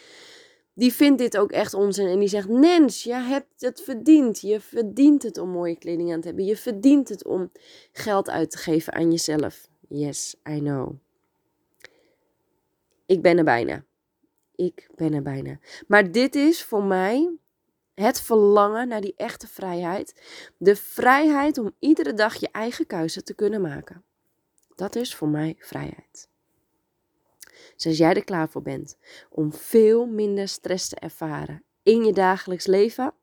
die 0.79 0.93
vindt 0.93 1.17
dit 1.17 1.37
ook 1.37 1.51
echt 1.51 1.73
onzin. 1.73 2.07
En 2.07 2.19
die 2.19 2.27
zegt, 2.27 2.47
Nens, 2.47 3.03
je 3.03 3.13
hebt 3.13 3.61
het 3.61 3.81
verdiend. 3.81 4.39
Je 4.39 4.59
verdient 4.59 5.23
het 5.23 5.37
om 5.37 5.49
mooie 5.49 5.77
kleding 5.77 6.13
aan 6.13 6.21
te 6.21 6.27
hebben. 6.27 6.45
Je 6.45 6.57
verdient 6.57 7.09
het 7.09 7.25
om 7.25 7.51
geld 7.91 8.29
uit 8.29 8.51
te 8.51 8.57
geven 8.57 8.93
aan 8.93 9.11
jezelf. 9.11 9.69
Yes, 9.87 10.35
I 10.49 10.59
know. 10.59 10.93
Ik 13.05 13.21
ben 13.21 13.37
er 13.37 13.43
bijna. 13.43 13.85
Ik 14.55 14.89
ben 14.95 15.13
er 15.13 15.21
bijna. 15.21 15.59
Maar 15.87 16.11
dit 16.11 16.35
is 16.35 16.63
voor 16.63 16.83
mij 16.83 17.37
het 17.93 18.21
verlangen 18.21 18.87
naar 18.87 19.01
die 19.01 19.13
echte 19.15 19.47
vrijheid. 19.47 20.21
De 20.57 20.75
vrijheid 20.75 21.57
om 21.57 21.75
iedere 21.79 22.13
dag 22.13 22.35
je 22.35 22.49
eigen 22.51 22.87
keuze 22.87 23.23
te 23.23 23.33
kunnen 23.33 23.61
maken. 23.61 24.03
Dat 24.75 24.95
is 24.95 25.15
voor 25.15 25.29
mij 25.29 25.55
vrijheid. 25.59 26.29
Als 27.85 27.97
jij 27.97 28.13
er 28.13 28.23
klaar 28.23 28.49
voor 28.49 28.61
bent 28.61 28.97
om 29.29 29.53
veel 29.53 30.05
minder 30.05 30.47
stress 30.47 30.89
te 30.89 30.95
ervaren 30.95 31.63
in 31.83 32.05
je 32.05 32.13
dagelijks 32.13 32.65
leven, 32.65 33.13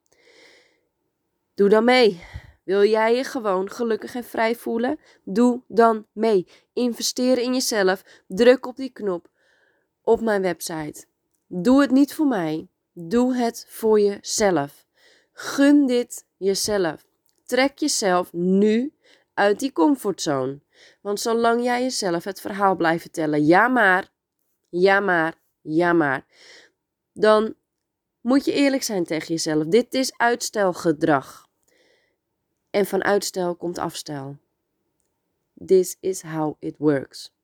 doe 1.55 1.69
dan 1.69 1.85
mee. 1.85 2.21
Wil 2.63 2.85
jij 2.85 3.17
je 3.17 3.25
gewoon 3.25 3.71
gelukkig 3.71 4.15
en 4.15 4.25
vrij 4.25 4.55
voelen? 4.55 4.99
Doe 5.25 5.63
dan 5.69 6.07
mee. 6.13 6.47
Investeer 6.73 7.39
in 7.39 7.53
jezelf. 7.53 8.05
Druk 8.27 8.67
op 8.67 8.77
die 8.77 8.91
knop 8.91 9.29
op 10.03 10.21
mijn 10.21 10.43
website. 10.43 11.05
Doe 11.47 11.81
het 11.81 11.91
niet 11.91 12.15
voor 12.15 12.27
mij. 12.27 12.69
Doe 12.93 13.35
het 13.35 13.67
voor 13.69 14.01
jezelf. 14.01 14.87
Gun 15.33 15.87
dit 15.87 16.25
jezelf. 16.37 17.07
Trek 17.45 17.79
jezelf 17.79 18.33
nu 18.33 18.95
uit 19.35 19.61
die 19.61 19.73
comfortzone. 19.73 20.61
Want 21.01 21.21
zolang 21.21 21.63
jij 21.63 21.83
jezelf 21.83 22.25
het 22.25 22.41
verhaal 22.41 22.77
blijft 22.77 23.03
vertellen, 23.03 23.45
ja 23.45 23.69
maar, 23.69 24.11
ja 24.69 25.01
maar, 25.01 25.35
ja 25.61 25.93
maar, 25.93 26.27
dan 27.13 27.55
moet 28.21 28.45
je 28.45 28.53
eerlijk 28.53 28.83
zijn 28.83 29.05
tegen 29.05 29.27
jezelf. 29.29 29.65
Dit 29.65 29.95
is 29.95 30.17
uitstelgedrag. 30.17 31.49
En 32.71 32.87
van 32.87 33.05
uitstel 33.05 33.57
komt 33.57 33.79
afstel. 33.79 34.39
This 35.67 35.97
is 36.01 36.23
how 36.23 36.57
it 36.59 36.75
works. 36.79 37.35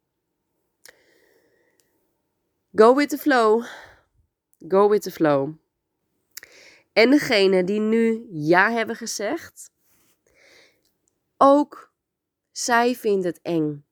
Go 2.74 2.94
with 2.94 3.08
the 3.08 3.18
flow. 3.18 3.64
Go 4.68 4.88
with 4.88 5.02
the 5.02 5.10
flow. 5.10 5.54
En 6.92 7.10
degene 7.10 7.64
die 7.64 7.80
nu 7.80 8.26
ja 8.30 8.70
hebben 8.70 8.96
gezegd, 8.96 9.70
ook 11.36 11.92
zij 12.50 12.94
vindt 12.94 13.24
het 13.24 13.40
eng 13.42 13.84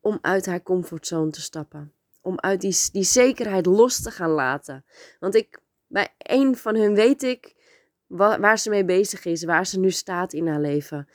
om 0.00 0.18
uit 0.20 0.46
haar 0.46 0.62
comfortzone 0.62 1.30
te 1.30 1.40
stappen. 1.40 1.93
Om 2.24 2.40
uit 2.40 2.60
die, 2.60 2.76
die 2.92 3.04
zekerheid 3.04 3.66
los 3.66 4.02
te 4.02 4.10
gaan 4.10 4.30
laten. 4.30 4.84
Want 5.20 5.34
ik, 5.34 5.60
bij 5.86 6.14
een 6.18 6.56
van 6.56 6.76
hun 6.76 6.94
weet 6.94 7.22
ik 7.22 7.54
waar, 8.06 8.40
waar 8.40 8.58
ze 8.58 8.70
mee 8.70 8.84
bezig 8.84 9.24
is, 9.24 9.44
waar 9.44 9.66
ze 9.66 9.78
nu 9.78 9.90
staat 9.90 10.32
in 10.32 10.46
haar 10.46 10.60
leven. 10.60 11.08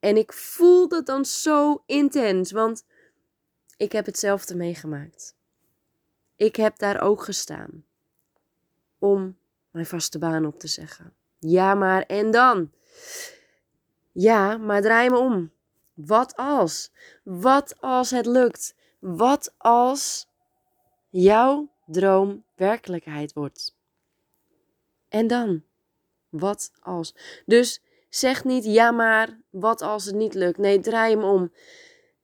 En 0.00 0.16
ik 0.16 0.32
voel 0.32 0.88
dat 0.88 1.06
dan 1.06 1.24
zo 1.24 1.82
intens, 1.86 2.52
want 2.52 2.84
ik 3.76 3.92
heb 3.92 4.06
hetzelfde 4.06 4.56
meegemaakt. 4.56 5.36
Ik 6.36 6.56
heb 6.56 6.78
daar 6.78 7.00
ook 7.00 7.22
gestaan 7.22 7.84
om 8.98 9.36
mijn 9.70 9.86
vaste 9.86 10.18
baan 10.18 10.46
op 10.46 10.58
te 10.58 10.68
zeggen. 10.68 11.12
Ja, 11.38 11.74
maar 11.74 12.02
en 12.02 12.30
dan? 12.30 12.72
Ja, 14.12 14.56
maar 14.56 14.82
draai 14.82 15.10
me 15.10 15.18
om. 15.18 15.52
Wat 15.94 16.36
als? 16.36 16.92
Wat 17.22 17.80
als 17.80 18.10
het 18.10 18.26
lukt? 18.26 18.74
Wat 18.98 19.54
als 19.56 20.28
jouw 21.22 21.68
droom 21.86 22.44
werkelijkheid 22.54 23.32
wordt? 23.32 23.76
En 25.08 25.26
dan? 25.26 25.62
Wat 26.28 26.72
als? 26.80 27.14
Dus 27.46 27.82
zeg 28.08 28.44
niet 28.44 28.64
ja 28.64 28.90
maar, 28.90 29.40
wat 29.50 29.82
als 29.82 30.04
het 30.04 30.14
niet 30.14 30.34
lukt? 30.34 30.58
Nee, 30.58 30.80
draai 30.80 31.14
hem 31.14 31.24
om. 31.24 31.52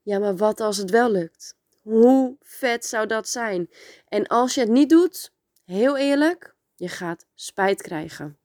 Ja, 0.02 0.18
maar 0.18 0.36
wat 0.36 0.60
als 0.60 0.76
het 0.76 0.90
wel 0.90 1.10
lukt? 1.10 1.56
Hoe 1.82 2.36
vet 2.40 2.84
zou 2.84 3.06
dat 3.06 3.28
zijn? 3.28 3.70
En 4.08 4.26
als 4.26 4.54
je 4.54 4.60
het 4.60 4.70
niet 4.70 4.88
doet, 4.90 5.32
heel 5.64 5.96
eerlijk, 5.96 6.54
je 6.74 6.88
gaat 6.88 7.26
spijt 7.34 7.82
krijgen. 7.82 8.38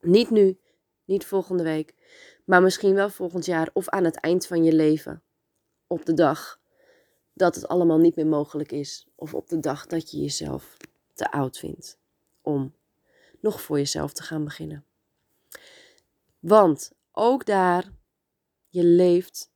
Niet 0.00 0.30
nu, 0.30 0.58
niet 1.04 1.26
volgende 1.26 1.62
week, 1.62 1.94
maar 2.44 2.62
misschien 2.62 2.94
wel 2.94 3.10
volgend 3.10 3.44
jaar 3.44 3.70
of 3.72 3.88
aan 3.88 4.04
het 4.04 4.20
eind 4.20 4.46
van 4.46 4.64
je 4.64 4.72
leven. 4.72 5.22
Op 5.86 6.04
de 6.04 6.14
dag 6.14 6.60
dat 7.32 7.54
het 7.54 7.68
allemaal 7.68 7.98
niet 7.98 8.16
meer 8.16 8.26
mogelijk 8.26 8.72
is. 8.72 9.05
Of 9.16 9.34
op 9.34 9.48
de 9.48 9.58
dag 9.58 9.86
dat 9.86 10.10
je 10.10 10.18
jezelf 10.18 10.76
te 11.14 11.30
oud 11.30 11.58
vindt 11.58 11.98
om 12.42 12.74
nog 13.40 13.60
voor 13.60 13.78
jezelf 13.78 14.12
te 14.12 14.22
gaan 14.22 14.44
beginnen. 14.44 14.84
Want 16.38 16.92
ook 17.12 17.46
daar, 17.46 17.92
je 18.68 18.84
leeft 18.84 19.50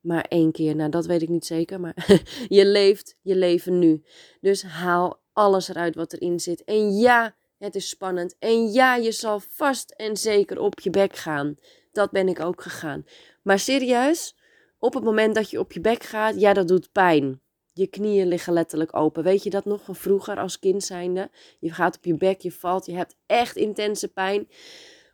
maar 0.00 0.24
één 0.24 0.52
keer. 0.52 0.76
Nou, 0.76 0.90
dat 0.90 1.06
weet 1.06 1.22
ik 1.22 1.28
niet 1.28 1.46
zeker, 1.46 1.80
maar 1.80 2.22
je 2.48 2.66
leeft 2.66 3.16
je 3.20 3.36
leven 3.36 3.78
nu. 3.78 4.04
Dus 4.40 4.62
haal 4.62 5.20
alles 5.32 5.68
eruit 5.68 5.94
wat 5.94 6.12
erin 6.12 6.40
zit. 6.40 6.64
En 6.64 6.96
ja, 6.96 7.34
het 7.58 7.74
is 7.74 7.88
spannend. 7.88 8.36
En 8.38 8.72
ja, 8.72 8.96
je 8.96 9.12
zal 9.12 9.40
vast 9.40 9.90
en 9.90 10.16
zeker 10.16 10.60
op 10.60 10.80
je 10.80 10.90
bek 10.90 11.16
gaan. 11.16 11.56
Dat 11.92 12.10
ben 12.10 12.28
ik 12.28 12.40
ook 12.40 12.62
gegaan. 12.62 13.06
Maar 13.42 13.58
serieus, 13.58 14.36
op 14.78 14.94
het 14.94 15.04
moment 15.04 15.34
dat 15.34 15.50
je 15.50 15.58
op 15.58 15.72
je 15.72 15.80
bek 15.80 16.02
gaat, 16.02 16.40
ja, 16.40 16.52
dat 16.52 16.68
doet 16.68 16.92
pijn. 16.92 17.40
Je 17.78 17.86
knieën 17.86 18.26
liggen 18.26 18.52
letterlijk 18.52 18.96
open. 18.96 19.22
Weet 19.22 19.42
je 19.42 19.50
dat 19.50 19.64
nog 19.64 19.82
van 19.82 19.94
vroeger 19.94 20.38
als 20.38 20.58
kind 20.58 20.84
zijnde? 20.84 21.30
Je 21.58 21.72
gaat 21.72 21.96
op 21.96 22.04
je 22.04 22.14
bek, 22.14 22.40
je 22.40 22.52
valt, 22.52 22.86
je 22.86 22.92
hebt 22.92 23.16
echt 23.26 23.56
intense 23.56 24.08
pijn. 24.08 24.48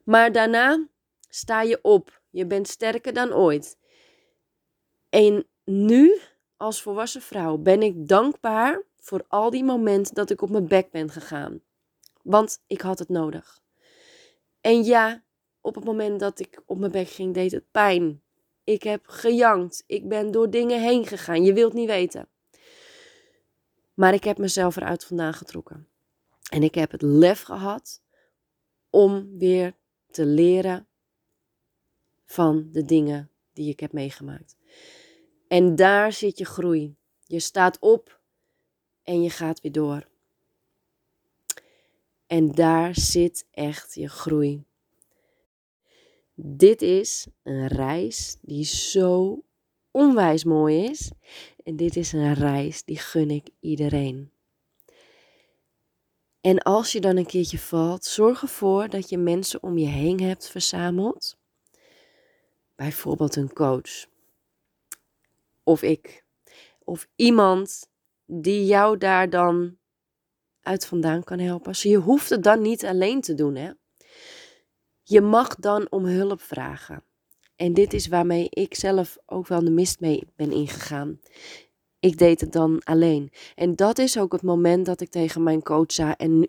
Maar 0.04 0.32
daarna 0.32 0.88
sta 1.28 1.62
je 1.62 1.78
op. 1.82 2.20
Je 2.30 2.46
bent 2.46 2.68
sterker 2.68 3.12
dan 3.12 3.32
ooit. 3.32 3.78
En 5.10 5.46
nu, 5.64 6.18
als 6.56 6.82
volwassen 6.82 7.22
vrouw, 7.22 7.56
ben 7.56 7.82
ik 7.82 8.08
dankbaar 8.08 8.82
voor 8.98 9.24
al 9.28 9.50
die 9.50 9.64
momenten 9.64 10.14
dat 10.14 10.30
ik 10.30 10.42
op 10.42 10.50
mijn 10.50 10.68
bek 10.68 10.90
ben 10.90 11.10
gegaan. 11.10 11.60
Want 12.22 12.62
ik 12.66 12.80
had 12.80 12.98
het 12.98 13.08
nodig. 13.08 13.62
En 14.60 14.84
ja, 14.84 15.24
op 15.60 15.74
het 15.74 15.84
moment 15.84 16.20
dat 16.20 16.40
ik 16.40 16.62
op 16.66 16.78
mijn 16.78 16.92
bek 16.92 17.08
ging, 17.08 17.34
deed 17.34 17.52
het 17.52 17.70
pijn. 17.70 18.22
Ik 18.64 18.82
heb 18.82 19.06
gejankt. 19.06 19.84
Ik 19.86 20.08
ben 20.08 20.30
door 20.30 20.50
dingen 20.50 20.80
heen 20.80 21.06
gegaan. 21.06 21.44
Je 21.44 21.52
wilt 21.52 21.72
niet 21.72 21.88
weten. 21.88 22.28
Maar 23.94 24.14
ik 24.14 24.24
heb 24.24 24.38
mezelf 24.38 24.76
eruit 24.76 25.04
vandaan 25.04 25.34
getrokken. 25.34 25.88
En 26.50 26.62
ik 26.62 26.74
heb 26.74 26.90
het 26.90 27.02
lef 27.02 27.42
gehad 27.42 28.02
om 28.90 29.38
weer 29.38 29.76
te 30.10 30.26
leren 30.26 30.86
van 32.24 32.68
de 32.72 32.84
dingen 32.84 33.30
die 33.52 33.70
ik 33.70 33.80
heb 33.80 33.92
meegemaakt. 33.92 34.56
En 35.48 35.76
daar 35.76 36.12
zit 36.12 36.38
je 36.38 36.44
groei. 36.44 36.96
Je 37.24 37.40
staat 37.40 37.78
op 37.78 38.20
en 39.02 39.22
je 39.22 39.30
gaat 39.30 39.60
weer 39.60 39.72
door. 39.72 40.08
En 42.26 42.52
daar 42.52 42.94
zit 42.94 43.46
echt 43.50 43.94
je 43.94 44.08
groei. 44.08 44.64
Dit 46.34 46.82
is 46.82 47.26
een 47.42 47.66
reis 47.66 48.38
die 48.40 48.64
zo 48.64 49.44
onwijs 49.90 50.44
mooi 50.44 50.84
is. 50.84 51.10
En 51.64 51.76
dit 51.76 51.96
is 51.96 52.12
een 52.12 52.34
reis 52.34 52.84
die 52.84 52.98
gun 52.98 53.30
ik 53.30 53.48
iedereen. 53.60 54.32
En 56.40 56.58
als 56.58 56.92
je 56.92 57.00
dan 57.00 57.16
een 57.16 57.26
keertje 57.26 57.58
valt, 57.58 58.04
zorg 58.04 58.42
ervoor 58.42 58.88
dat 58.88 59.08
je 59.08 59.18
mensen 59.18 59.62
om 59.62 59.78
je 59.78 59.86
heen 59.86 60.20
hebt 60.20 60.48
verzameld. 60.48 61.36
Bijvoorbeeld 62.74 63.36
een 63.36 63.52
coach. 63.52 64.06
Of 65.62 65.82
ik. 65.82 66.24
Of 66.78 67.08
iemand 67.16 67.90
die 68.26 68.64
jou 68.64 68.98
daar 68.98 69.30
dan 69.30 69.78
uit 70.60 70.86
vandaan 70.86 71.24
kan 71.24 71.38
helpen. 71.38 71.72
Dus 71.72 71.82
je 71.82 71.96
hoeft 71.96 72.30
het 72.30 72.42
dan 72.42 72.62
niet 72.62 72.84
alleen 72.84 73.20
te 73.20 73.34
doen, 73.34 73.54
hè. 73.54 73.72
Je 75.02 75.20
mag 75.20 75.54
dan 75.54 75.90
om 75.90 76.04
hulp 76.04 76.40
vragen. 76.40 77.04
En 77.56 77.74
dit 77.74 77.92
is 77.92 78.06
waarmee 78.06 78.46
ik 78.50 78.74
zelf 78.74 79.16
ook 79.26 79.46
wel 79.46 79.64
de 79.64 79.70
mist 79.70 80.00
mee 80.00 80.22
ben 80.36 80.52
ingegaan. 80.52 81.20
Ik 82.00 82.18
deed 82.18 82.40
het 82.40 82.52
dan 82.52 82.80
alleen. 82.82 83.32
En 83.54 83.76
dat 83.76 83.98
is 83.98 84.18
ook 84.18 84.32
het 84.32 84.42
moment 84.42 84.86
dat 84.86 85.00
ik 85.00 85.10
tegen 85.10 85.42
mijn 85.42 85.62
coach 85.62 85.92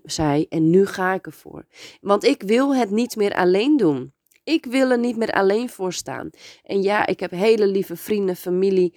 zei 0.04 0.46
en, 0.50 0.70
nu 0.70 0.86
ga 0.86 1.14
ik 1.14 1.26
ervoor. 1.26 1.66
Want 2.02 2.24
ik 2.24 2.42
wil 2.42 2.76
het 2.76 2.90
niet 2.90 3.16
meer 3.16 3.34
alleen 3.34 3.78
doen. 3.78 4.14
Ik 4.44 4.66
wil 4.66 4.92
er 4.92 5.00
niet 5.00 5.18
meer 5.18 5.32
alleen 5.32 5.70
voor 5.70 5.94
staan. 5.94 6.30
En 6.64 6.82
ja, 6.82 7.06
ik 7.06 7.20
heb 7.20 7.32
hele 7.32 7.68
lieve 7.68 7.96
vrienden, 7.96 8.36
familie 8.36 8.94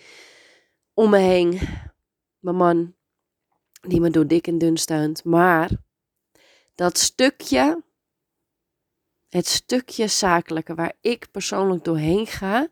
om 0.94 1.11
me 1.11 1.18
heen. 1.18 1.61
Mijn 2.38 2.57
man, 2.57 2.94
die 3.81 4.01
me 4.01 4.11
door 4.11 4.27
dik 4.27 4.47
en 4.47 4.59
dun 4.59 4.77
steunt. 4.77 5.25
Maar 5.25 5.71
dat 6.75 6.99
stukje, 6.99 7.83
het 9.29 9.47
stukje 9.47 10.07
zakelijke 10.07 10.75
waar 10.75 10.93
ik 11.01 11.31
persoonlijk 11.31 11.85
doorheen 11.85 12.27
ga, 12.27 12.69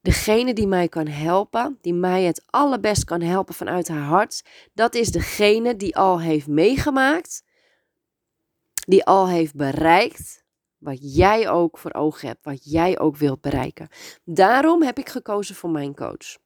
degene 0.00 0.54
die 0.54 0.66
mij 0.66 0.88
kan 0.88 1.06
helpen, 1.06 1.78
die 1.80 1.94
mij 1.94 2.22
het 2.22 2.44
allerbest 2.46 3.04
kan 3.04 3.20
helpen 3.20 3.54
vanuit 3.54 3.88
haar 3.88 4.04
hart, 4.04 4.44
dat 4.74 4.94
is 4.94 5.08
degene 5.08 5.76
die 5.76 5.96
al 5.96 6.20
heeft 6.20 6.46
meegemaakt, 6.46 7.44
die 8.86 9.04
al 9.04 9.28
heeft 9.28 9.54
bereikt 9.54 10.44
wat 10.78 10.98
jij 11.00 11.48
ook 11.48 11.78
voor 11.78 11.92
ogen 11.92 12.28
hebt, 12.28 12.44
wat 12.44 12.70
jij 12.70 12.98
ook 12.98 13.16
wilt 13.16 13.40
bereiken. 13.40 13.88
Daarom 14.24 14.82
heb 14.82 14.98
ik 14.98 15.08
gekozen 15.08 15.54
voor 15.54 15.70
mijn 15.70 15.94
coach. 15.94 16.38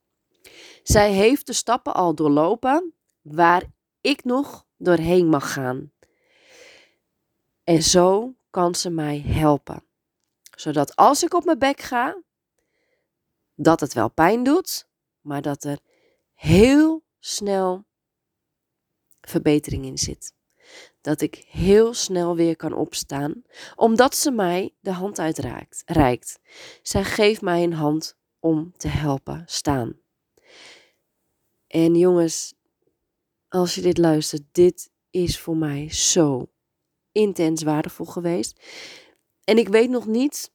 Zij 0.82 1.12
heeft 1.12 1.46
de 1.46 1.52
stappen 1.52 1.94
al 1.94 2.14
doorlopen 2.14 2.94
waar 3.22 3.64
ik 4.00 4.24
nog 4.24 4.66
doorheen 4.76 5.28
mag 5.28 5.52
gaan. 5.52 5.92
En 7.64 7.82
zo 7.82 8.34
kan 8.50 8.74
ze 8.74 8.90
mij 8.90 9.20
helpen. 9.20 9.84
Zodat 10.56 10.96
als 10.96 11.22
ik 11.22 11.34
op 11.34 11.44
mijn 11.44 11.58
bek 11.58 11.80
ga, 11.80 12.22
dat 13.54 13.80
het 13.80 13.92
wel 13.92 14.10
pijn 14.10 14.42
doet, 14.42 14.88
maar 15.20 15.42
dat 15.42 15.64
er 15.64 15.78
heel 16.34 17.04
snel 17.18 17.84
verbetering 19.20 19.84
in 19.84 19.98
zit. 19.98 20.34
dat 21.00 21.20
ik 21.20 21.44
heel 21.48 21.94
snel 21.94 22.36
weer 22.36 22.56
kan 22.56 22.72
opstaan, 22.72 23.42
omdat 23.74 24.16
ze 24.16 24.30
mij 24.30 24.74
de 24.80 24.92
hand 24.92 25.18
uitreikt. 25.18 26.38
Zij 26.82 27.04
geeft 27.04 27.40
mij 27.40 27.62
een 27.62 27.72
hand 27.72 28.16
om 28.38 28.72
te 28.76 28.88
helpen 28.88 29.42
staan. 29.46 29.98
En 31.66 31.94
jongens, 31.94 32.54
als 33.48 33.74
je 33.74 33.80
dit 33.80 33.98
luistert, 33.98 34.42
dit 34.52 34.90
is 35.10 35.38
voor 35.38 35.56
mij 35.56 35.90
zo 35.90 36.50
intens 37.12 37.62
waardevol 37.62 38.06
geweest. 38.06 38.60
En 39.44 39.58
ik 39.58 39.68
weet 39.68 39.90
nog 39.90 40.06
niet 40.06 40.52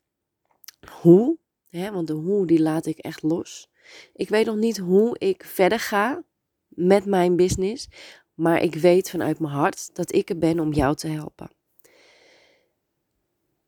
hoe, 1.01 1.37
hè, 1.69 1.91
want 1.91 2.07
de 2.07 2.13
hoe 2.13 2.47
die 2.47 2.61
laat 2.61 2.85
ik 2.85 2.97
echt 2.97 3.23
los. 3.23 3.69
Ik 4.13 4.29
weet 4.29 4.45
nog 4.45 4.55
niet 4.55 4.77
hoe 4.77 5.17
ik 5.19 5.43
verder 5.43 5.79
ga 5.79 6.23
met 6.67 7.05
mijn 7.05 7.35
business, 7.35 7.87
maar 8.33 8.61
ik 8.61 8.75
weet 8.75 9.09
vanuit 9.09 9.39
mijn 9.39 9.53
hart 9.53 9.95
dat 9.95 10.13
ik 10.13 10.29
er 10.29 10.37
ben 10.37 10.59
om 10.59 10.73
jou 10.73 10.95
te 10.95 11.07
helpen. 11.07 11.49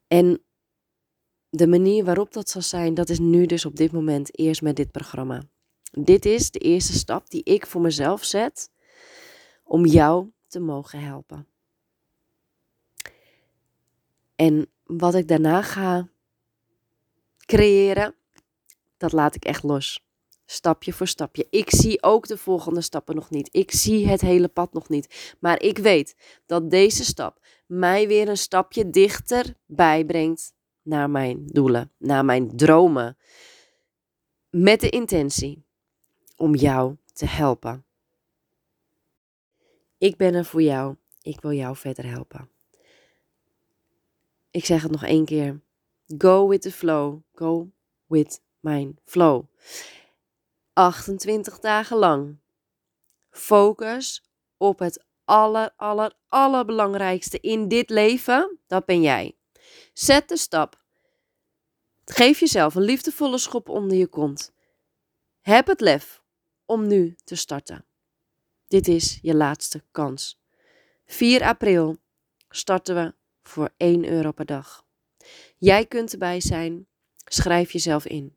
En 0.08 0.42
de 1.50 1.68
manier 1.68 2.04
waarop 2.04 2.34
dat 2.34 2.50
zal 2.50 2.62
zijn, 2.62 2.94
dat 2.94 3.10
is 3.10 3.20
nu 3.20 3.46
dus 3.46 3.66
op 3.66 3.76
dit 3.76 3.92
moment 3.92 4.40
eerst 4.40 4.62
met 4.62 4.76
dit 4.76 4.92
programma. 4.92 5.44
Dit 5.92 6.26
is 6.26 6.52
de 6.52 6.60
eerste 6.60 6.94
stap 6.94 7.30
die 7.30 7.44
ik 7.44 7.66
voor 7.66 7.82
mezelf 7.82 8.24
zet 8.24 8.72
om 9.64 9.86
jou 9.86 10.32
te 10.48 10.60
mogen 10.60 11.00
helpen. 11.00 11.48
En 14.38 14.72
wat 14.84 15.16
ik 15.16 15.28
daarna 15.28 15.62
ga 15.62 16.10
creëren, 17.46 18.16
dat 18.98 19.12
laat 19.12 19.36
ik 19.36 19.46
echt 19.46 19.64
los. 19.64 20.06
Stapje 20.46 20.94
voor 20.94 21.08
stapje. 21.08 21.48
Ik 21.50 21.70
zie 21.72 22.04
ook 22.04 22.28
de 22.28 22.38
volgende 22.38 22.82
stappen 22.82 23.16
nog 23.16 23.30
niet. 23.30 23.50
Ik 23.52 23.72
zie 23.72 24.08
het 24.08 24.22
hele 24.22 24.48
pad 24.48 24.74
nog 24.74 24.90
niet. 24.90 25.36
Maar 25.40 25.62
ik 25.62 25.78
weet 25.78 26.16
dat 26.46 26.72
deze 26.72 27.04
stap 27.04 27.46
mij 27.66 28.08
weer 28.08 28.30
een 28.30 28.38
stapje 28.38 28.90
dichter 28.90 29.56
bijbrengt 29.66 30.54
naar 30.82 31.10
mijn 31.10 31.48
doelen, 31.48 31.92
naar 31.98 32.26
mijn 32.26 32.58
dromen. 32.58 33.18
Met 34.50 34.80
de 34.80 34.90
intentie 34.90 35.66
om 36.36 36.56
jou 36.56 36.96
te 37.14 37.26
helpen. 37.26 37.86
Ik 39.98 40.18
ben 40.18 40.34
er 40.34 40.46
voor 40.46 40.62
jou. 40.62 40.96
Ik 41.22 41.42
wil 41.42 41.54
jou 41.54 41.76
verder 41.76 42.06
helpen. 42.06 42.50
Ik 44.58 44.66
zeg 44.66 44.82
het 44.82 44.92
nog 44.92 45.04
één 45.04 45.26
keer. 45.26 45.62
Go 46.18 46.48
with 46.48 46.62
the 46.62 46.72
flow. 46.72 47.22
Go 47.34 47.72
with 48.06 48.42
mijn 48.60 49.00
flow. 49.06 49.46
28 50.74 51.60
dagen 51.60 51.98
lang. 51.98 52.38
Focus 53.30 54.24
op 54.58 54.80
het 54.80 55.06
aller, 55.26 55.74
aller, 55.76 56.14
allerbelangrijkste 56.28 57.40
in 57.40 57.68
dit 57.68 57.90
leven. 57.90 58.60
Dat 58.68 58.86
ben 58.86 59.02
jij. 59.02 59.36
Zet 59.94 60.30
de 60.30 60.38
stap. 60.38 60.84
Geef 62.06 62.40
jezelf 62.40 62.76
een 62.76 62.82
liefdevolle 62.82 63.38
schop 63.38 63.70
onder 63.70 63.98
je 63.98 64.08
kont. 64.08 64.54
Heb 65.42 65.68
het 65.68 65.82
lef 65.82 66.24
om 66.66 66.88
nu 66.88 67.16
te 67.24 67.36
starten. 67.36 67.86
Dit 68.68 68.88
is 68.88 69.20
je 69.22 69.36
laatste 69.36 69.84
kans. 69.92 70.40
4 71.06 71.44
april 71.44 71.98
starten 72.50 72.96
we 72.96 73.17
voor 73.48 73.74
1 73.78 74.10
euro 74.10 74.32
per 74.32 74.46
dag. 74.46 74.86
Jij 75.58 75.86
kunt 75.86 76.12
erbij 76.12 76.42
zijn. 76.42 76.88
Schrijf 77.26 77.72
jezelf 77.72 78.06
in. 78.06 78.36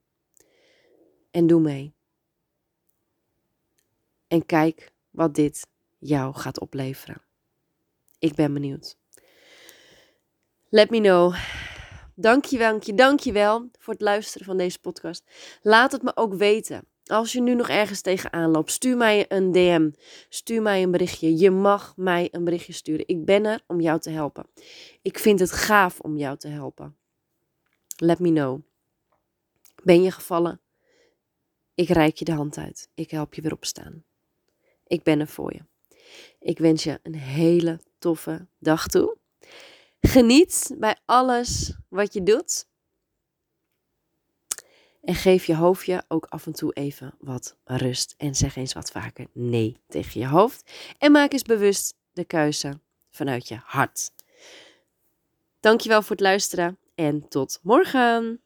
En 1.30 1.46
doe 1.46 1.60
mee. 1.60 1.94
En 4.28 4.46
kijk 4.46 4.92
wat 5.10 5.34
dit 5.34 5.66
jou 5.98 6.34
gaat 6.34 6.60
opleveren. 6.60 7.22
Ik 8.18 8.34
ben 8.34 8.52
benieuwd. 8.52 8.96
Let 10.68 10.90
me 10.90 11.00
know. 11.00 11.34
Dank 12.14 12.44
je, 12.44 13.32
wel 13.32 13.68
voor 13.78 13.92
het 13.92 14.02
luisteren 14.02 14.46
van 14.46 14.56
deze 14.56 14.78
podcast. 14.78 15.24
Laat 15.62 15.92
het 15.92 16.02
me 16.02 16.16
ook 16.16 16.34
weten. 16.34 16.89
Als 17.10 17.32
je 17.32 17.40
nu 17.40 17.54
nog 17.54 17.68
ergens 17.68 18.00
tegenaan 18.00 18.50
loopt, 18.50 18.70
stuur 18.70 18.96
mij 18.96 19.24
een 19.28 19.52
DM. 19.52 19.90
Stuur 20.28 20.62
mij 20.62 20.82
een 20.82 20.90
berichtje. 20.90 21.38
Je 21.38 21.50
mag 21.50 21.96
mij 21.96 22.28
een 22.30 22.44
berichtje 22.44 22.72
sturen. 22.72 23.08
Ik 23.08 23.24
ben 23.24 23.44
er 23.44 23.60
om 23.66 23.80
jou 23.80 24.00
te 24.00 24.10
helpen. 24.10 24.46
Ik 25.02 25.18
vind 25.18 25.40
het 25.40 25.52
gaaf 25.52 26.00
om 26.00 26.16
jou 26.16 26.36
te 26.36 26.48
helpen. 26.48 26.96
Let 27.96 28.18
me 28.18 28.32
know. 28.32 28.60
Ben 29.82 30.02
je 30.02 30.10
gevallen? 30.10 30.60
Ik 31.74 31.88
reik 31.88 32.16
je 32.16 32.24
de 32.24 32.32
hand 32.32 32.58
uit. 32.58 32.88
Ik 32.94 33.10
help 33.10 33.34
je 33.34 33.42
weer 33.42 33.52
opstaan. 33.52 34.04
Ik 34.86 35.02
ben 35.02 35.20
er 35.20 35.28
voor 35.28 35.54
je. 35.54 35.60
Ik 36.38 36.58
wens 36.58 36.84
je 36.84 37.00
een 37.02 37.14
hele 37.14 37.80
toffe 37.98 38.46
dag 38.58 38.86
toe. 38.86 39.16
Geniet 40.00 40.74
bij 40.78 40.96
alles 41.04 41.76
wat 41.88 42.12
je 42.12 42.22
doet. 42.22 42.68
En 45.00 45.14
geef 45.14 45.44
je 45.44 45.54
hoofdje 45.54 46.04
ook 46.08 46.26
af 46.26 46.46
en 46.46 46.52
toe 46.52 46.72
even 46.72 47.14
wat 47.18 47.56
rust. 47.64 48.14
En 48.16 48.34
zeg 48.34 48.56
eens 48.56 48.72
wat 48.72 48.90
vaker 48.90 49.26
nee 49.32 49.76
tegen 49.88 50.20
je 50.20 50.26
hoofd. 50.26 50.70
En 50.98 51.12
maak 51.12 51.32
eens 51.32 51.42
bewust 51.42 51.94
de 52.12 52.24
keuze 52.24 52.80
vanuit 53.10 53.48
je 53.48 53.60
hart. 53.64 54.10
Dankjewel 55.60 56.02
voor 56.02 56.10
het 56.10 56.20
luisteren 56.20 56.78
en 56.94 57.28
tot 57.28 57.58
morgen. 57.62 58.40